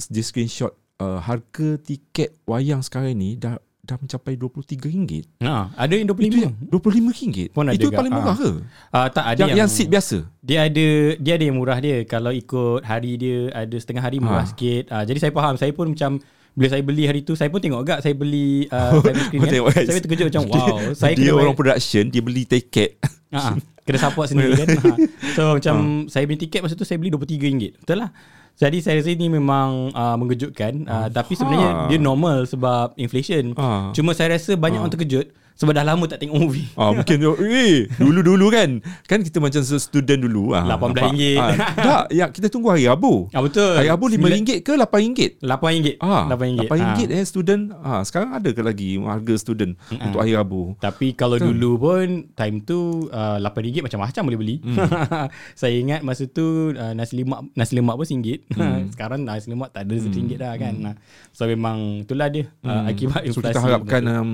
[0.05, 5.41] dia screenshot uh, harga tiket wayang sekarang ni dah dah mencapai RM23.
[5.41, 7.49] uh, Ada yang 25 Itu yang RM25.
[7.49, 7.97] Pun ada Itu juga.
[7.97, 8.38] paling murah Ah.
[8.38, 8.51] ke?
[8.89, 10.17] uh, Tak ada Yang, yang, yang seat biasa.
[10.39, 14.43] Dia ada Dia ada yang murah dia Kalau ikut hari dia Ada setengah hari murah
[14.43, 14.49] Ha.
[14.49, 16.22] sikit uh, Jadi saya faham Saya pun macam
[16.52, 19.68] bila saya beli hari tu Saya pun tengok agak Saya beli uh, screen kan tengok.
[19.72, 22.99] Saya terkejut macam Wow Saya dia orang bayar- production, dia beli tiket.
[23.32, 23.56] Ha,
[23.88, 24.68] kena support sendiri kan.
[24.68, 24.91] Ha.
[25.34, 25.76] So macam
[26.08, 27.80] saya beli tiket masa tu saya beli RM23.
[27.80, 28.12] Betul lah.
[28.52, 33.56] Jadi saya rasa ini memang uh, mengejutkan uh, tapi sebenarnya dia normal sebab inflation.
[33.56, 33.89] Ah.
[33.95, 36.68] Cuma saya rasa banyak orang terkejut sebab dah lama tak tengok movie.
[36.74, 38.82] Ah mungkin eh dulu-dulu kan.
[39.06, 40.66] Kan kita macam student dulu ah.
[40.66, 40.91] RM18.
[40.91, 41.38] nampak.
[41.38, 43.30] Ah, tak, ya kita tunggu hari Rabu.
[43.36, 43.78] Ah betul.
[43.78, 45.41] Hari Rabu RM5 ke RM8?
[45.43, 45.88] RM8.
[46.02, 46.70] Ah, RM8.
[46.70, 47.64] RM8 eh student.
[47.82, 50.74] Ah, sekarang ada ke lagi harga student untuk hari Rabu?
[50.80, 54.56] Tapi kalau dulu pun time tu uh, RM8 macam-macam boleh beli.
[54.64, 54.78] Hmm.
[55.62, 58.39] saya ingat masa tu uh, nasi lemak nasi lemak pun RM1.
[58.56, 58.88] Hmm.
[58.93, 60.74] Sekarang nasi lemak tak ada RM1 dah kan.
[60.74, 60.95] Hmm.
[61.36, 63.54] So memang itulah dia uh, akibat So inflasi.
[63.54, 64.32] kita harapkan um,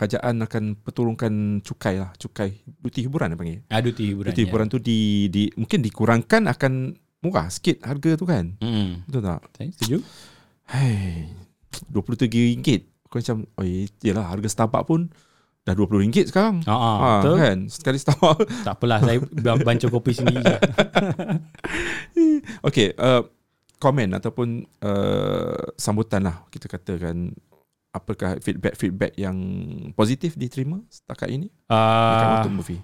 [0.00, 3.60] kerajaan akan perturunkan cukai lah, cukai duty hiburan apa panggil.
[3.68, 4.32] Ada tu hiburan.
[4.32, 8.56] Duty hiburan tu di di mungkin dikurangkan akan murah sikit harga tu kan.
[8.64, 8.64] Ya.
[8.64, 9.04] Hmm.
[9.04, 9.40] Betul tak?
[9.76, 10.00] Setuju.
[10.72, 11.28] Hai.
[11.92, 12.68] RM23.
[13.12, 13.64] Aku macam oh
[14.00, 15.12] iyalah harga Starbucks pun
[15.68, 16.64] dah RM20 sekarang.
[16.64, 17.36] Ha ah, Ah, betul.
[17.36, 18.48] kan sekali Starbucks.
[18.66, 20.56] Tak apalah saya ban- bancuh kopi sendiri je.
[22.64, 23.20] Okay, uh,
[23.80, 27.32] komen ataupun uh, sambutan lah kita katakan
[27.90, 29.36] apakah feedback-feedback yang
[29.92, 32.80] positif diterima setakat ini dekat uh, movie.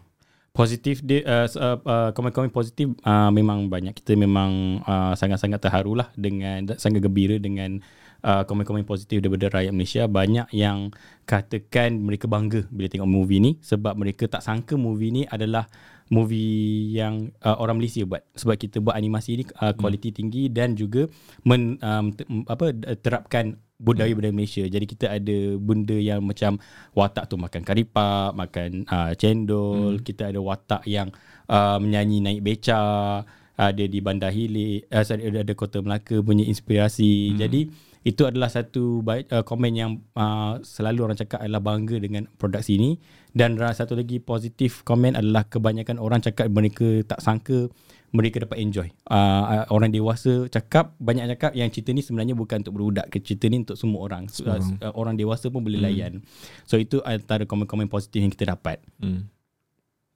[0.50, 3.94] positif dia uh, s- uh, uh, komen-komen positif uh, memang banyak.
[3.94, 7.78] Kita memang uh, sangat-sangat terharu lah dengan sangat gembira dengan
[8.26, 10.02] uh, komen-komen positif daripada rakyat Malaysia.
[10.10, 10.90] Banyak yang
[11.22, 15.68] katakan mereka bangga bila tengok movie ni sebab mereka tak sangka movie ni adalah
[16.06, 20.78] movie yang uh, orang Malaysia buat sebab kita buat animasi ni uh, kualiti tinggi dan
[20.78, 21.10] juga
[21.42, 22.70] men, um, te- apa
[23.02, 24.64] terapkan budaya-budaya Malaysia.
[24.64, 26.56] Jadi kita ada benda yang macam
[26.96, 31.12] watak tu makan karipap, makan uh, cendol, kita ada watak yang
[31.48, 33.22] uh, menyanyi naik beca,
[33.56, 37.32] ada di Bandar Hilir, uh, sorry, ada, ada Kota Melaka punya inspirasi.
[37.32, 37.38] Hmm.
[37.40, 37.60] Jadi
[38.06, 42.78] itu adalah satu baik, uh, komen yang uh, selalu orang cakap adalah bangga dengan produksi
[42.78, 43.02] ini
[43.34, 47.66] dan uh, satu lagi positif komen adalah kebanyakan orang cakap mereka tak sangka
[48.14, 48.88] mereka dapat enjoy.
[49.06, 53.50] Uh, orang dewasa cakap banyak cakap yang cerita ni sebenarnya bukan untuk budak ke cerita
[53.50, 54.30] ni untuk semua orang.
[54.30, 56.22] So, uh, uh, orang dewasa pun boleh layan.
[56.66, 58.82] So itu antara komen-komen positif yang kita dapat.
[59.02, 59.26] Hmm.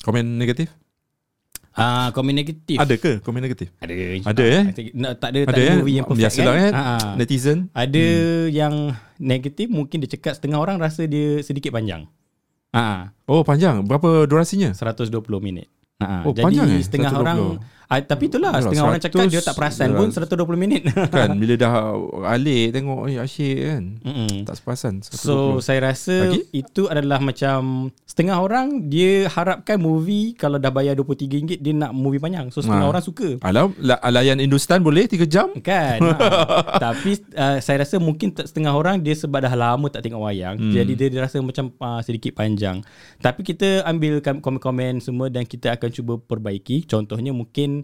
[0.00, 0.70] Komen negatif?
[1.70, 2.82] Ah uh, komen negatif.
[2.82, 3.70] Ada ke komen negatif?
[3.78, 3.94] Ada.
[4.26, 4.62] Ada, eh?
[4.90, 6.72] Nak, tak ada tak Ada ada movie yang perfect Biasalah kan?
[6.74, 7.10] Ah, ah.
[7.14, 7.58] Netizen.
[7.70, 8.06] Ada
[8.50, 8.74] yang
[9.22, 12.10] negatif mungkin dia cakap setengah orang rasa dia sedikit panjang.
[12.74, 13.86] Ah, Oh panjang.
[13.86, 14.74] Berapa durasinya?
[14.74, 15.70] 120 minit.
[16.00, 16.82] Ha, Oh, jadi panjang eh?
[16.82, 17.22] setengah 120.
[17.22, 17.38] orang
[17.90, 20.82] ah, tapi itulah Yalah, setengah orang cakap dia 100 tak perasan pun 120 minit.
[21.10, 21.72] Kan bila dah
[22.28, 23.82] alik tengok eh asyik kan.
[24.00, 24.32] Mm-mm.
[24.46, 24.94] Tak seperasan.
[25.02, 25.18] 120.
[25.18, 26.46] So saya rasa Lagi?
[26.52, 27.58] itu adalah macam
[28.04, 32.48] setengah orang dia harapkan movie kalau dah bayar RM23 dia nak movie panjang.
[32.48, 32.92] So setengah Ha.
[32.92, 33.28] orang suka.
[33.42, 35.50] Alam la- layan Hindustan boleh 3 jam?
[35.58, 36.14] Kan ha.
[36.84, 40.70] Tapi uh, Saya rasa mungkin setengah orang Dia sebab dah lama tak tengok wayang hmm.
[40.70, 42.80] Jadi dia, dia rasa macam uh, Sedikit panjang
[43.18, 47.79] Tapi kita ambil komen-komen semua Dan kita akan cuba perbaiki Contohnya mungkin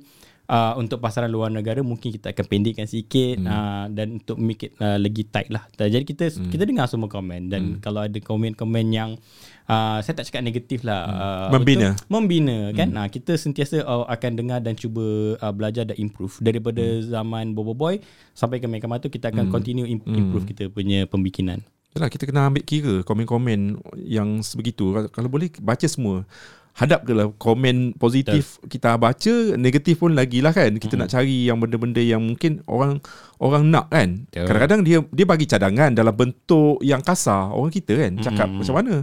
[0.46, 3.50] Uh, untuk pasaran luar negara mungkin kita akan pendekkan sikit hmm.
[3.50, 5.66] uh, dan untuk make it uh, lagi tight lah.
[5.74, 6.54] Jadi kita hmm.
[6.54, 7.82] kita dengar semua komen dan hmm.
[7.82, 9.18] kalau ada komen-komen yang
[9.66, 11.98] uh, saya tak cakap negatif lah uh, Membina.
[11.98, 12.94] betul, membina kan.
[12.94, 17.10] Nah, kita sentiasa uh, akan dengar dan cuba uh, belajar dan improve daripada hmm.
[17.10, 17.98] zaman Bobo Boy
[18.30, 19.52] sampai ke Mega Mata kita akan hmm.
[19.52, 21.58] continue im- improve kita punya pembikinan.
[21.98, 25.10] Yalah kita kena ambil kira komen-komen yang sebegitu.
[25.10, 26.22] Kalau boleh baca semua.
[26.76, 28.68] Hadap ke lah komen positif Betul.
[28.68, 30.76] kita baca, negatif pun lagi lah kan.
[30.76, 31.00] Kita mm-hmm.
[31.00, 33.00] nak cari yang benda-benda yang mungkin orang
[33.40, 34.28] orang nak kan.
[34.28, 34.44] Betul.
[34.44, 37.56] Kadang-kadang dia dia bagi cadangan dalam bentuk yang kasar.
[37.56, 38.60] Orang kita kan cakap Mm-mm.
[38.60, 38.94] macam mana.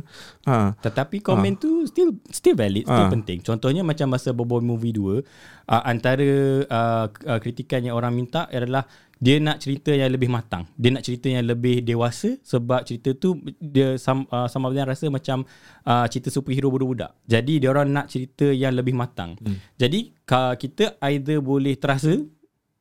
[0.46, 0.78] Ha.
[0.86, 3.12] Tetapi komen tu still still valid, still Ah.
[3.12, 3.42] penting.
[3.42, 6.30] Contohnya macam masa Bobo Movie 2, uh, antara
[6.70, 8.86] uh, uh, kritikan yang orang minta adalah
[9.24, 10.68] dia nak cerita yang lebih matang.
[10.76, 15.48] Dia nak cerita yang lebih dewasa sebab cerita tu dia sam, uh, sama rasa macam
[15.88, 17.16] uh, cerita superhero budak-budak.
[17.24, 19.40] Jadi dia orang nak cerita yang lebih matang.
[19.40, 19.64] Hmm.
[19.80, 22.20] Jadi ka- kita either boleh terasa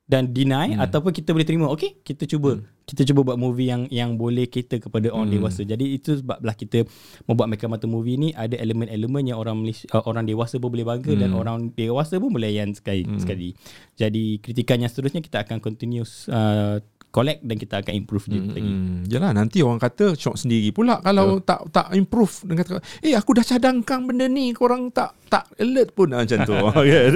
[0.03, 0.83] dan deny hmm.
[0.83, 2.67] ataupun kita boleh terima okey kita cuba hmm.
[2.87, 5.37] Kita cuba buat movie yang yang boleh kita kepada orang hmm.
[5.39, 6.85] dewasa jadi itu sebablah kita
[7.27, 10.87] membuat Meka Mata movie ni ada elemen-elemen yang orang Malaysia, uh, orang dewasa pun boleh
[10.87, 11.21] bangga hmm.
[11.23, 13.23] dan orang dewasa pun boleh layan sekali hmm.
[13.23, 13.55] sekali
[13.95, 18.73] jadi kritikan yang seterusnya kita akan continue uh, collect dan kita akan improve hmm, lagi.
[18.73, 19.05] Hmm.
[19.05, 21.45] Yalah nanti orang kata shock sendiri pula kalau so.
[21.45, 25.93] tak tak improve dengan kata eh aku dah cadangkan benda ni korang tak tak alert
[25.93, 27.13] pun ah, macam tu kan.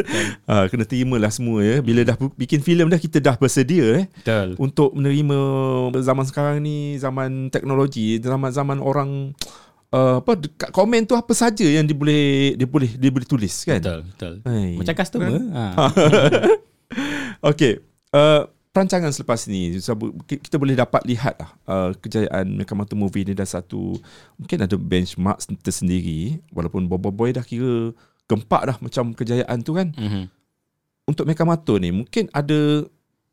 [0.53, 1.80] uh, kena terimalah semua ya.
[1.80, 4.61] Bila dah bikin filem dah kita dah bersedia eh Betul.
[4.61, 5.36] untuk menerima
[6.05, 9.32] zaman sekarang ni zaman teknologi zaman-zaman orang
[9.86, 13.55] Uh, apa dekat komen tu apa saja yang dia boleh dia boleh dia boleh tulis
[13.62, 14.74] kan betul betul Hai.
[14.74, 15.44] macam customer kan?
[15.57, 15.64] ha.
[17.55, 19.81] okey uh, perancangan selepas ni
[20.29, 23.97] kita boleh dapat lihat lah uh, kejayaan Mekah Mata Movie ni dah satu
[24.37, 27.97] mungkin ada benchmark tersendiri walaupun Bobo Boy dah kira
[28.29, 29.97] gempak dah macam kejayaan tu kan.
[29.97, 30.24] Mm-hmm.
[31.09, 32.85] untuk Mekah Mata ni mungkin ada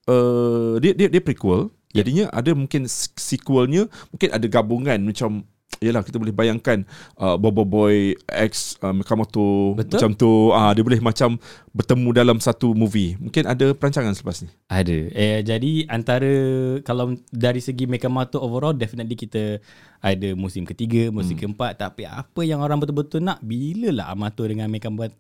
[0.08, 1.68] uh, dia, dia dia prequel.
[1.92, 2.88] Jadinya ada mungkin
[3.20, 5.44] sequelnya mungkin ada gabungan macam
[5.82, 6.86] Yalah kita boleh bayangkan
[7.18, 9.98] uh, Bobo Boy X uh, Mekamoto Betul?
[9.98, 11.40] macam tu uh, dia boleh macam
[11.74, 13.18] bertemu dalam satu movie.
[13.18, 14.50] Mungkin ada perancangan selepas ni.
[14.70, 14.98] Ada.
[15.16, 16.34] Eh jadi antara
[16.86, 19.58] kalau dari segi Mekamoto overall definitely kita
[20.04, 21.42] ada musim ketiga, musim hmm.
[21.48, 25.16] keempat tapi apa yang orang betul-betul nak bila lah Amato dengan Mekamoto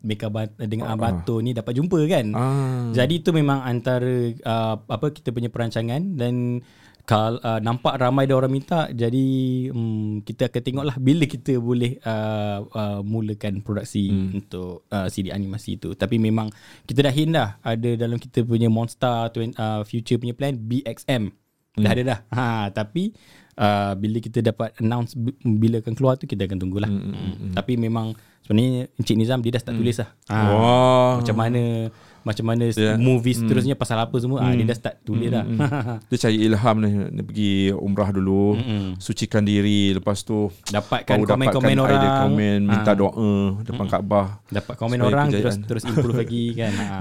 [0.60, 1.44] dengan uh, Amato uh.
[1.44, 2.26] ni dapat jumpa kan.
[2.36, 2.92] Uh.
[2.92, 6.60] Jadi itu memang antara uh, apa kita punya perancangan dan
[7.04, 9.28] kalau uh, nampak ramai dia orang minta jadi
[9.76, 14.40] um, kita akan tengoklah bila kita boleh uh, uh, mulakan produksi hmm.
[14.40, 16.48] untuk uh, CD animasi itu tapi memang
[16.88, 21.84] kita dah hint dah ada dalam kita punya Monster uh, future punya plan BXM hmm.
[21.84, 23.12] dah ada dah ha tapi
[23.60, 27.54] uh, bila kita dapat announce bila akan keluar tu kita akan tunggulah hmm, hmm, hmm.
[27.54, 28.16] tapi memang
[28.48, 29.82] sebenarnya Encik Nizam dia dah start hmm.
[29.84, 31.12] tulis lah ha, wow.
[31.20, 31.92] macam mana
[32.24, 32.96] macam mana yeah.
[32.96, 33.46] movie hmm.
[33.46, 34.46] seterusnya pasal apa semua mm.
[34.48, 35.36] ah dia dah start tulis mm.
[35.36, 35.60] dah mm.
[36.08, 38.90] dia cari ilham ni dia pergi umrah dulu mm.
[38.98, 42.98] sucikan diri lepas tu dapatkan komen-komen orang idea komen minta ha.
[42.98, 43.92] doa depan mm.
[43.92, 45.68] Kaabah dapat komen orang kejayaan.
[45.68, 46.98] terus terus improve lagi kan ha.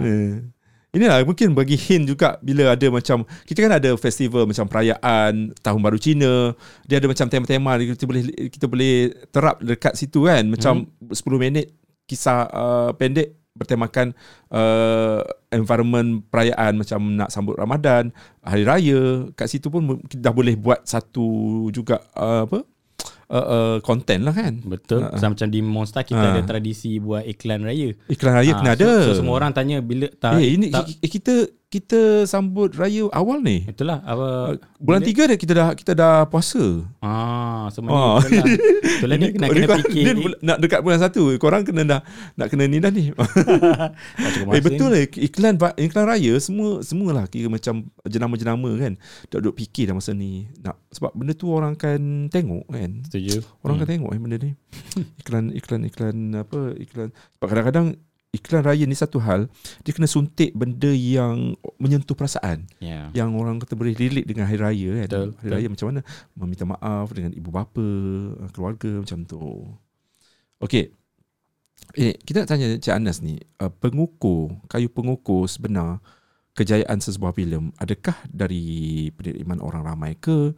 [0.93, 5.81] Inilah mungkin bagi hint juga bila ada macam kita kan ada festival macam perayaan tahun
[5.81, 6.53] baru Cina
[6.85, 11.17] dia ada macam tema-tema kita boleh kita boleh terap dekat situ kan macam hmm.
[11.17, 11.73] 10 minit
[12.05, 14.17] kisah uh, pendek bertemakan
[14.49, 15.21] uh,
[15.53, 21.69] environment perayaan macam nak sambut Ramadan, hari raya, kat situ pun dah boleh buat satu
[21.69, 22.61] juga uh, apa?
[23.33, 26.31] Uh, uh, content lah kan Betul uh, Macam di Monster Kita uh.
[26.37, 29.81] ada tradisi Buat iklan raya Iklan raya uh, kena so, ada so, Semua orang tanya
[29.81, 33.65] Bila tak, eh, ini, tak Kita kita sambut raya awal ni.
[33.65, 36.85] Itulah apa bulan tiga dah kita dah kita dah puasa.
[37.01, 38.21] Ah, semuanya ah.
[39.01, 39.17] itulah.
[39.17, 40.05] dia kena kena fikir.
[40.05, 42.01] Dia nak dekat bulan satu, korang kena dah
[42.37, 43.09] nak kena ni dah ni.
[44.53, 49.01] eh betul lah iklan iklan raya semua semualah kira macam jenama-jenama kan.
[49.33, 50.45] Dak duk fikir dah masa ni.
[50.61, 53.01] Nak sebab benda tu orang akan tengok kan.
[53.09, 53.41] Setuju.
[53.65, 53.89] Orang hmm.
[53.89, 54.51] akan tengok eh benda ni.
[55.25, 57.09] iklan iklan iklan apa iklan
[57.41, 57.97] sebab kadang-kadang
[58.33, 59.45] iklan raya ni satu hal
[59.85, 62.65] dia kena suntik benda yang menyentuh perasaan.
[62.81, 63.13] Yeah.
[63.13, 65.09] yang orang kata boleh relate dengan hari raya kan.
[65.09, 65.53] Betul, hari betul.
[65.53, 66.01] raya macam mana?
[66.33, 67.87] Meminta maaf dengan ibu bapa
[68.57, 69.69] keluarga macam tu.
[70.65, 70.97] Okey.
[71.93, 76.01] Eh kita nak tanya Cik Anas ni uh, pengukur kayu pengukur sebenar
[76.57, 80.57] kejayaan sesebuah filem adakah dari penerimaan orang ramai ke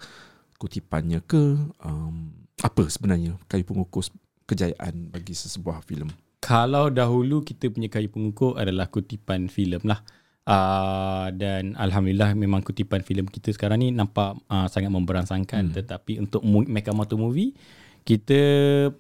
[0.58, 4.06] kutipannya ke um, apa sebenarnya kayu pengukur
[4.46, 6.10] kejayaan bagi sesebuah filem
[6.44, 10.04] kalau dahulu kita punya kayu pengukur adalah kutipan filem lah.
[10.44, 15.72] Uh, dan Alhamdulillah memang kutipan filem kita sekarang ni nampak uh, sangat memberangsangkan.
[15.72, 15.74] Hmm.
[15.74, 17.56] Tetapi untuk Mega Motor Movie,
[18.04, 18.40] kita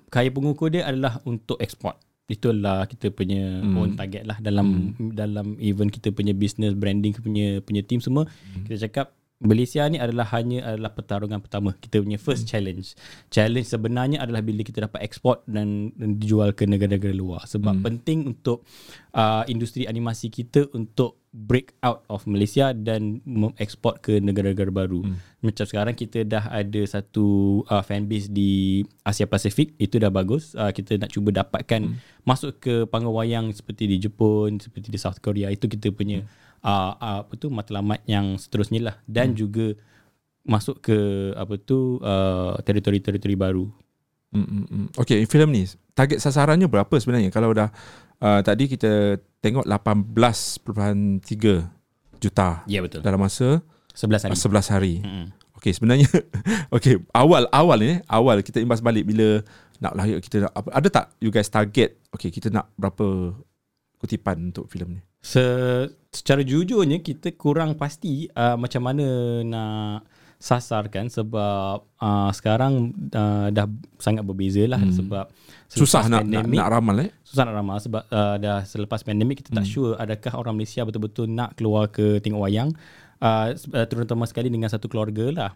[0.08, 2.00] kayu pengukur dia adalah untuk ekspor.
[2.24, 3.76] Itulah kita punya hmm.
[3.76, 5.12] own target lah dalam hmm.
[5.12, 8.24] dalam event kita punya business branding punya punya team semua.
[8.24, 8.64] Hmm.
[8.64, 9.12] Kita cakap
[9.44, 12.50] Malaysia ni adalah hanya adalah pertarungan pertama kita punya first hmm.
[12.50, 12.86] challenge.
[13.28, 17.44] Challenge sebenarnya adalah bila kita dapat ekspor dan, dan dijual ke negara-negara luar.
[17.44, 17.84] Sebab hmm.
[17.84, 18.64] penting untuk
[19.12, 25.04] uh, industri animasi kita untuk break out of Malaysia dan mengekspor ke negara-negara baru.
[25.04, 25.20] Hmm.
[25.44, 30.56] Macam sekarang kita dah ada satu uh, fan base di Asia Pasifik, itu dah bagus.
[30.56, 32.24] Uh, kita nak cuba dapatkan hmm.
[32.24, 35.52] masuk ke panggung wayang seperti di Jepun, seperti di South Korea.
[35.52, 39.36] Itu kita punya hmm uh, uh, apa tu matlamat yang seterusnya lah dan hmm.
[39.36, 39.66] juga
[40.44, 40.96] masuk ke
[41.36, 43.68] apa tu uh, teritori-teritori baru.
[44.34, 44.86] Hmm, hmm, hmm.
[44.98, 45.62] Okay, filem ni
[45.94, 47.30] target sasarannya berapa sebenarnya?
[47.30, 47.70] Kalau dah
[48.18, 51.22] uh, tadi kita tengok 18.3
[52.18, 52.48] juta.
[52.66, 53.04] Ya yeah, betul.
[53.04, 53.62] Dalam masa
[53.94, 54.34] 11 hari.
[54.34, 54.94] 11 hari.
[55.04, 55.28] Hmm.
[55.60, 56.08] Okay, sebenarnya
[56.76, 59.40] okay awal awal ni awal kita imbas balik bila
[59.80, 63.32] nak lahir kita nak, ada tak you guys target okay kita nak berapa
[63.96, 65.02] kutipan untuk filem ni?
[65.24, 65.40] Se,
[66.12, 69.06] secara jujurnya kita kurang pasti uh, macam mana
[69.40, 70.04] nak
[70.44, 73.64] sasarkan sebab uh, sekarang uh, dah
[73.96, 74.92] sangat berbeza lah hmm.
[74.92, 75.24] sebab
[75.72, 79.56] susah nak, nak nak ramal eh susah nak ramal sebab uh, dah selepas pandemik kita
[79.56, 79.72] tak hmm.
[79.72, 82.76] sure adakah orang Malaysia betul-betul nak keluar ke tengok wayang
[83.24, 83.56] uh,
[83.88, 85.50] terutama sekali dengan satu keluarga lah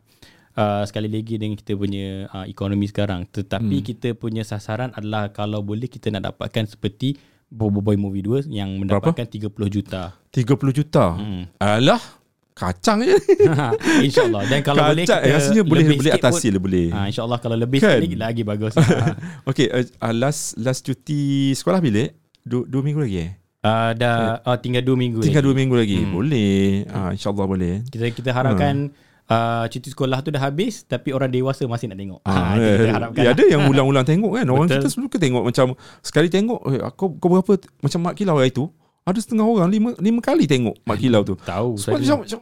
[0.57, 3.87] uh, sekali lagi dengan kita punya uh, ekonomi sekarang tetapi hmm.
[3.93, 8.69] kita punya sasaran adalah kalau boleh kita nak dapatkan seperti Bobo Boy Movie 2 yang
[8.77, 9.69] mendapatkan Berapa?
[9.69, 11.57] 30 juta 30 juta hmm.
[11.57, 12.19] alah
[12.59, 13.15] kacang je.
[14.07, 14.43] InsyaAllah.
[14.51, 16.87] Dan kalau kacang, boleh kita rasanya boleh boleh atasi lah boleh.
[16.91, 18.03] Ha, InsyaAllah kalau lebih kan?
[18.03, 18.75] sikit lagi bagus.
[19.51, 22.11] okay, uh, last last cuti sekolah bila?
[22.43, 23.33] Dua, dua minggu lagi eh?
[23.59, 25.51] Uh, dah uh, tinggal dua minggu tinggal lagi.
[25.51, 26.13] dua minggu lagi hmm.
[26.15, 29.08] boleh uh, insyaallah boleh kita kita harapkan hmm.
[29.29, 32.21] Uh, cuti sekolah tu dah habis tapi orang dewasa masih nak tengok.
[32.25, 33.23] Ha, uh, kita harapkan.
[33.23, 34.47] ya, ada yang ulang-ulang tengok kan?
[34.49, 34.83] Orang Betul.
[34.83, 35.67] kita selalu ke tengok macam
[36.01, 37.53] sekali tengok eh, kau, kau berapa?
[37.85, 38.67] Macam mak kilau hari tu
[39.09, 41.33] ada setengah orang lima lima kali tengok mak kilau tu.
[41.41, 42.41] tahu so, macam, macam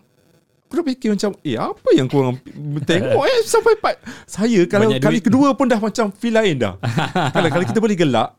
[0.66, 2.34] Aku dah fikir macam Eh apa yang korang
[2.82, 5.30] Tengok eh Sampai part Saya kalau Banyak kali duit.
[5.30, 6.74] kedua pun Dah macam feel lain dah
[7.38, 8.34] Kalau kali kita boleh gelak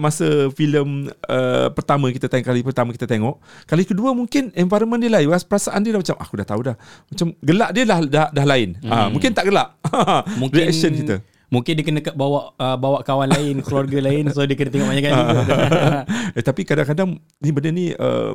[0.00, 3.36] Masa filem uh, Pertama kita tengok Kali pertama kita tengok
[3.68, 6.76] Kali kedua mungkin Environment dia lain Perasaan dia dah macam Aku dah tahu dah
[7.12, 8.88] Macam gelak dia dah Dah, dah lain hmm.
[8.88, 9.76] ha, Mungkin tak gelak
[10.40, 11.16] Mungkin Reaction kita
[11.46, 15.04] Mungkin dia kena bawa uh, bawa kawan lain, keluarga lain so dia kena tengok banyak
[15.06, 15.22] kali.
[16.38, 18.34] eh, tapi kadang-kadang ni benda ni uh,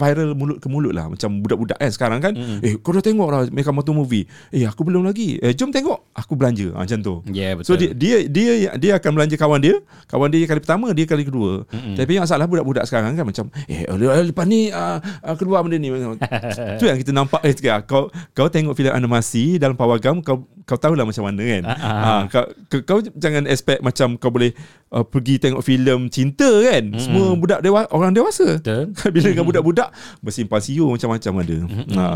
[0.00, 1.12] viral mulut ke mulut lah.
[1.12, 2.64] Macam budak-budak kan sekarang kan mm.
[2.64, 4.24] eh kau dah tengok lah Meka Moto movie.
[4.48, 5.36] Eh aku belum lagi.
[5.44, 6.16] Eh jom tengok.
[6.16, 6.72] Aku belanja.
[6.72, 7.14] Ha, macam tu.
[7.28, 7.68] Yeah, betul.
[7.68, 9.76] so dia, dia dia dia akan belanja kawan dia.
[10.08, 11.68] Kawan dia kali pertama dia kali kedua.
[11.68, 11.94] Mm-hmm.
[12.00, 13.84] tapi yang salah budak-budak sekarang kan macam eh
[14.24, 14.98] lepas ni uh,
[15.36, 15.92] keluar benda ni.
[16.80, 17.52] Tu yang kita nampak eh
[17.84, 21.62] kau kau tengok filem animasi dalam pawagam kau kau tahulah macam mana kan.
[21.66, 22.06] Uh-huh.
[22.06, 22.44] ha, kau,
[22.86, 24.54] kau jangan expect macam kau boleh
[24.94, 26.94] uh, pergi tengok filem cinta kan.
[26.94, 27.02] Mm-hmm.
[27.02, 28.62] semua budak dewa orang dewasa.
[28.62, 28.94] Betul.
[29.14, 29.89] Bila dengan budak-budak
[30.24, 31.58] bersimpan siu macam-macam ada.
[31.66, 31.96] Mm-hmm.
[31.96, 32.06] Ha.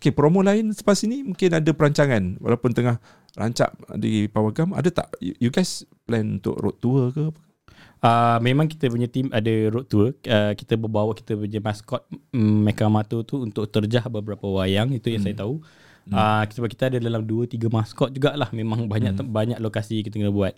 [0.00, 2.96] Okey, promo lain selepas ini mungkin ada perancangan walaupun tengah
[3.34, 7.40] rancak di Pawagam, ada tak you guys plan untuk road tour ke apa?
[8.04, 10.12] Uh, memang kita punya team ada road tour.
[10.28, 12.04] Uh, kita berbawa kita punya maskot
[12.36, 15.32] um, Mekamato tu untuk terjah beberapa wayang itu yang hmm.
[15.32, 15.64] saya tahu.
[16.04, 16.12] Hmm.
[16.12, 19.32] Uh, kita kita ada dalam 2 3 maskot jugalah memang banyak hmm.
[19.32, 20.52] banyak lokasi kita kena buat.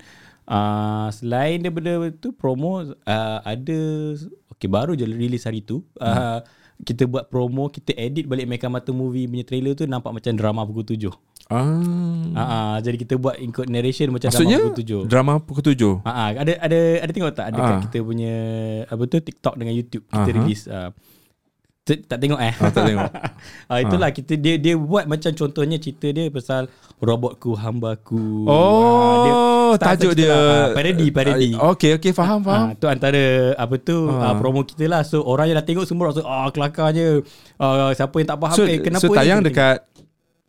[0.46, 3.78] Uh, selain daripada tu promo uh, ada
[4.56, 6.02] Okay baru je release hari tu hmm.
[6.02, 6.40] uh,
[6.80, 10.64] Kita buat promo Kita edit balik Mecha Mata Movie punya trailer tu Nampak macam drama
[10.64, 11.14] pukul tujuh
[11.46, 11.62] Ah.
[11.62, 15.00] Uh, uh, jadi kita buat include narration macam Maksudnya, drama pukul tujuh.
[15.06, 15.94] Drama pukul tujuh.
[16.02, 17.82] Uh, uh, ada ada ada tengok tak dekat uh.
[17.86, 18.34] kita punya
[18.90, 20.38] apa tu TikTok dengan YouTube kita uh-huh.
[20.42, 20.90] release uh,
[21.86, 22.54] tak tengok eh.
[22.58, 23.10] Ah, tak tengok.
[23.70, 24.14] ah, itulah ah.
[24.14, 26.66] kita dia dia buat macam contohnya cerita dia pasal
[26.98, 28.42] robotku hambaku.
[28.50, 29.34] Oh, ah, dia
[29.78, 31.54] tajuk dia lah, parody parody.
[31.54, 32.66] Ah, okey okey faham faham.
[32.66, 34.32] Ah, tu antara apa tu ah.
[34.32, 35.06] Ah, promo kita lah.
[35.06, 37.22] So orang yang dah tengok semua rasa ah kelakarnya.
[37.54, 39.86] Ah, siapa yang tak faham so, eh kenapa so, tayang dekat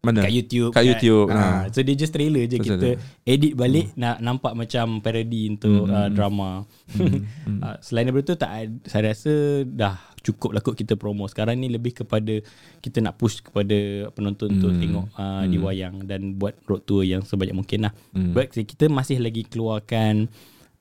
[0.07, 0.23] mana?
[0.23, 0.71] Kat YouTube.
[0.71, 1.27] Kat YouTube.
[1.33, 1.41] Ha.
[1.41, 1.61] Ha.
[1.73, 2.89] So dia just trailer je Betul kita
[3.27, 3.99] edit balik hmm.
[3.99, 5.93] nak nampak macam parody untuk hmm.
[5.93, 6.49] uh, drama.
[6.95, 7.27] Hmm.
[7.27, 7.59] hmm.
[7.61, 8.51] uh, selain daripada tu tak
[8.87, 9.33] saya rasa
[9.67, 9.95] dah
[10.27, 11.23] cukup lah kot kita promo.
[11.31, 12.43] Sekarang ni lebih kepada
[12.83, 14.55] kita nak push kepada penonton hmm.
[14.59, 15.47] untuk tengok uh, hmm.
[15.47, 17.93] di wayang dan buat road tour yang sebanyak mungkin lah.
[18.11, 18.35] Hmm.
[18.35, 20.27] But kita masih lagi keluarkan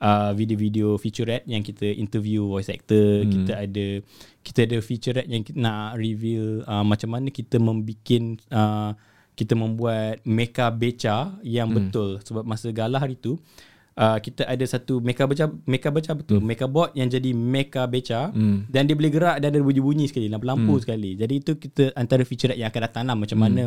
[0.03, 3.22] uh, video-video featurette yang kita interview voice actor.
[3.22, 3.30] Hmm.
[3.30, 3.86] Kita ada
[4.42, 8.92] kita ada featurette yang kita nak reveal uh, macam mana kita membuat uh,
[9.36, 11.76] kita membuat mecha beca yang hmm.
[11.76, 13.36] betul sebab masa galah hari tu
[13.97, 16.47] uh, kita ada satu mecha beca mecha beca betul hmm.
[16.47, 18.68] mecha bot yang jadi mecha beca hmm.
[18.68, 20.82] dan dia boleh gerak dan ada bunyi-bunyi sekali lampu-lampu hmm.
[20.84, 23.44] sekali jadi itu kita antara feature yang akan datang lah macam hmm.
[23.49, 23.62] mana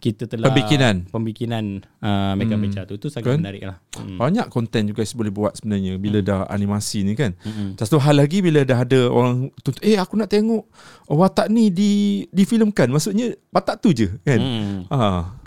[0.00, 1.64] kita telah pembikinan pembikinan
[2.00, 2.64] uh, mecha hmm.
[2.68, 3.40] beca tu itu sangat kan?
[3.40, 4.18] menarik lah hmm.
[4.20, 6.28] banyak konten juga boleh buat sebenarnya bila hmm.
[6.28, 7.80] dah animasi ni kan hmm.
[7.80, 10.68] satu hal lagi bila dah ada orang tuntut eh aku nak tengok
[11.08, 14.92] watak ni di difilmkan maksudnya watak tu je kan hmm.
[14.92, 15.40] ha.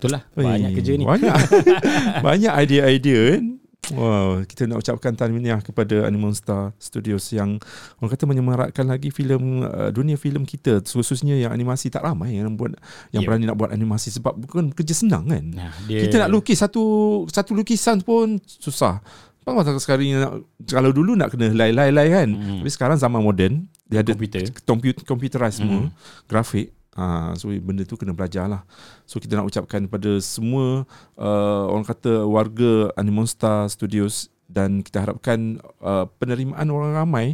[0.00, 1.04] Itulah banyak kerja ni.
[1.04, 1.36] Banyak.
[2.26, 3.44] banyak idea-idea kan.
[3.90, 7.58] Wow, kita nak ucapkan tahniah kepada Animal Star Studios yang
[7.98, 12.54] orang kata menyemarakkan lagi filem uh, dunia filem kita khususnya yang animasi tak ramai yang
[12.54, 12.78] buat
[13.10, 13.28] yang yep.
[13.28, 15.44] berani nak buat animasi sebab bukan kerja senang kan.
[15.44, 16.06] Nah, dia...
[16.06, 16.84] Kita nak lukis satu
[17.26, 19.02] satu lukisan pun susah.
[19.42, 20.32] Apa sekarang nak,
[20.70, 22.28] kalau dulu nak kena lay-lay kan.
[22.30, 22.62] Hmm.
[22.62, 25.90] Tapi sekarang zaman moden dia ada komputer komputer computerized semua hmm.
[26.30, 26.70] grafik
[27.00, 28.60] Ha, so benda tu kena belajar lah.
[29.08, 30.84] So kita nak ucapkan kepada semua
[31.16, 37.26] uh, Orang kata warga Animonstar Studios Dan kita harapkan uh, penerimaan orang ramai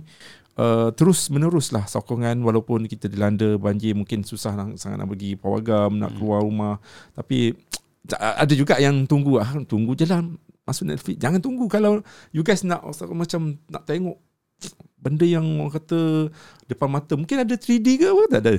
[0.54, 5.34] uh, Terus menerus lah sokongan Walaupun kita dilanda banjir Mungkin susah nak, sangat nak pergi
[5.34, 6.18] pawagam Nak hmm.
[6.22, 6.78] keluar rumah.
[7.18, 7.50] Tapi
[8.06, 10.22] ada juga yang tunggu ah Tunggu je lah.
[10.62, 11.66] Masuk Netflix Jangan tunggu.
[11.66, 14.14] Kalau you guys nak macam nak tengok
[15.06, 16.34] benda yang orang kata
[16.66, 18.52] depan mata mungkin ada 3D ke apa tak ada.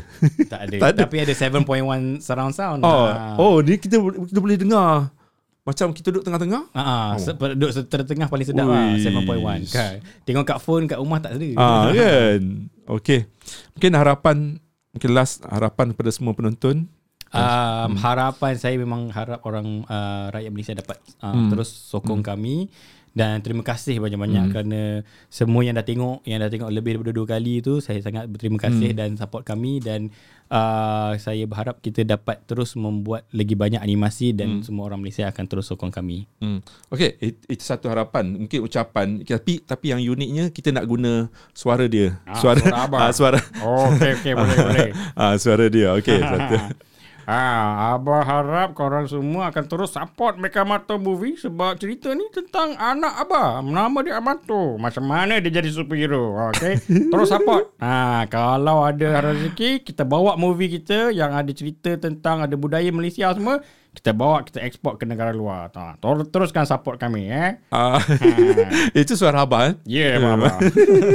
[0.48, 0.76] Tak ada.
[0.82, 1.02] Tak ada.
[1.04, 2.80] Tapi ada 7.1 surround sound.
[2.82, 3.36] Oh, Ah.
[3.36, 5.12] oh ni kita kita boleh dengar
[5.62, 6.72] macam kita duduk tengah-tengah.
[6.72, 7.52] Ah, oh.
[7.52, 7.76] duduk
[8.08, 9.04] tengah paling sedap lah Ui.
[9.04, 10.00] 7.1 kan.
[10.24, 11.48] Tengok kat phone kat rumah tak ada.
[11.60, 12.72] Ah kan.
[12.88, 13.28] Okey.
[13.76, 14.38] Mungkin harapan
[14.95, 16.88] mungkin last harapan kepada semua penonton.
[17.28, 21.52] Um, harapan saya memang harap orang uh, rakyat Malaysia dapat uh, Hmm.
[21.52, 22.72] terus sokong kami
[23.14, 24.82] dan terima kasih banyak-banyak kerana
[25.28, 28.62] semua yang dah tengok yang dah tengok lebih daripada dua kali tu saya sangat berterima
[28.62, 30.14] kasih dan support kami dan
[30.51, 35.45] uh, saya berharap kita dapat terus membuat lagi banyak animasi dan semua orang Malaysia akan
[35.47, 36.28] terus sokong kami.
[36.39, 36.60] Hmm.
[36.91, 41.86] Okey, it, itu satu harapan, mungkin ucapan tapi tapi yang uniknya kita nak guna suara
[41.89, 42.20] dia.
[42.24, 42.99] Ah, suara suara abang.
[43.03, 44.89] ah, suara Oh, okey okey boleh boleh.
[45.18, 45.89] ah suara dia.
[45.97, 46.55] Okey, satu.
[47.28, 52.80] Ah, Abah harap korang semua akan terus support Meka Mata Movie sebab cerita ni tentang
[52.80, 53.59] anak Abah.
[53.59, 54.80] Nama dia Amato.
[54.80, 56.39] Macam mana dia jadi superhero.
[56.55, 56.80] Okay?
[57.11, 57.75] terus support.
[57.84, 63.28] Ah, kalau ada rezeki, kita bawa movie kita yang ada cerita tentang ada budaya Malaysia
[63.36, 63.59] semua.
[63.93, 65.73] Kita bawa, kita ekspor ke negara luar.
[65.73, 67.27] Ah, ter- teruskan support kami.
[67.27, 67.57] Eh?
[67.73, 67.97] Ah,
[68.93, 69.73] itu suara abang.
[69.73, 69.73] eh?
[69.89, 70.53] Ya, yeah, Abah.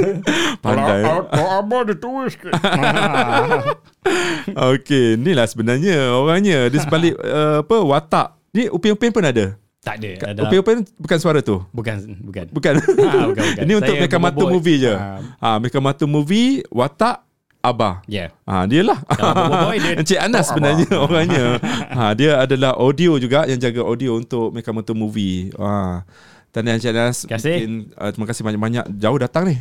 [0.63, 1.01] Pandai.
[1.01, 1.95] Kalau, kalau Abah dia
[2.27, 2.49] ke.
[2.51, 3.63] Ah.
[4.75, 8.27] Okey, inilah sebenarnya orangnya di sebalik uh, apa watak.
[8.53, 9.55] Ni upin-upin pun ada.
[9.83, 10.11] tak ada.
[10.31, 11.59] Adalah, Upin-upin bukan suara tu.
[11.71, 12.45] bukan, bukan.
[12.51, 12.73] Bukan.
[13.03, 13.63] Ah, bukan, bukan.
[13.63, 14.43] Ini untuk Saya Meka Mata.
[14.45, 14.93] Movie je.
[14.93, 15.19] Ah.
[15.39, 17.23] Ah, Meka Mata Movie watak
[17.63, 18.03] Abah.
[18.11, 18.27] Ya.
[18.27, 18.29] Yeah.
[18.43, 18.99] Ha, dia lah.
[19.79, 21.63] Dia Encik Anas sebenarnya orangnya.
[21.95, 25.47] Ha, dia adalah audio juga yang jaga audio untuk Meka Mata Movie.
[25.55, 26.03] Ha.
[26.51, 27.55] Dan Encik Anas Terima kasih.
[27.55, 29.55] mungkin uh, terima kasih banyak-banyak jauh datang ni.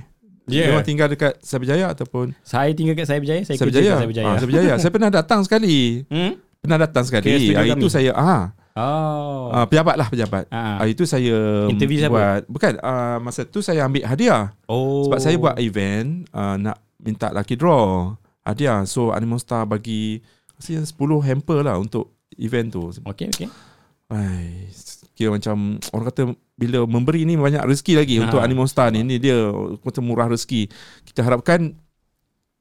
[0.50, 0.74] Ya.
[0.74, 3.86] Memang tinggal dekat Cyberjaya ataupun Saya tinggal kat Saya Berjaya, saya kerja Cyberjaya.
[3.86, 4.26] kat Saya Berjaya.
[4.26, 4.74] Ah, Cyberjaya.
[4.82, 6.02] saya pernah datang sekali.
[6.10, 6.32] Hmm?
[6.58, 7.30] Pernah datang sekali.
[7.30, 7.78] Studio Hari kami?
[7.78, 9.52] itu saya ah Oh.
[9.52, 10.48] ah, pejabat lah pejabat.
[10.48, 10.80] Ah.
[10.80, 12.10] Hari itu saya Interview siapa?
[12.10, 14.50] buat bukan ah, masa tu saya ambil hadiah.
[14.66, 15.06] oh.
[15.06, 18.86] Sebab saya buat event uh, nak minta lucky draw hadiah.
[18.86, 20.22] So Animal Star bagi
[20.54, 22.88] rasa 10 hamper lah untuk event tu.
[23.02, 23.48] Okey, okey.
[24.08, 24.68] Ai,
[25.12, 26.22] kira macam orang kata
[26.52, 28.28] bila memberi ni banyak rezeki lagi Ha.
[28.28, 29.02] untuk Animal Star ni.
[29.02, 29.50] Ni dia
[29.80, 30.68] kata murah rezeki.
[31.02, 31.74] Kita harapkan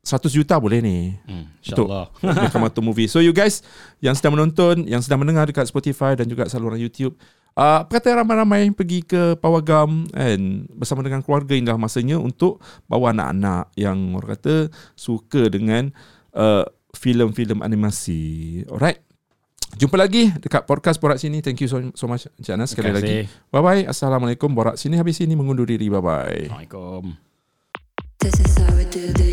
[0.01, 1.13] 100 juta boleh ni.
[1.29, 2.05] Hmm, Untuk InsyaAllah.
[2.49, 3.05] Mekamato Movie.
[3.05, 3.61] So you guys
[4.01, 7.13] yang sedang menonton, yang sedang mendengar dekat Spotify dan juga saluran YouTube,
[7.55, 13.71] uh, perkataan ramai-ramai pergi ke Pawagam and bersama dengan keluarga inilah masanya untuk bawa anak-anak
[13.75, 15.91] yang orang kata suka dengan
[16.35, 18.61] uh, filem-filem animasi.
[18.67, 18.99] Alright.
[19.71, 21.39] Jumpa lagi dekat podcast Borak Sini.
[21.39, 23.23] Thank you so, so much Encik Anas sekali lagi.
[23.55, 23.87] Bye-bye.
[23.87, 24.51] Assalamualaikum.
[24.51, 25.87] Borak Sini habis sini mengundur diri.
[25.87, 26.51] Bye-bye.
[26.51, 27.15] Assalamualaikum.
[28.19, 29.30] This is how we do this.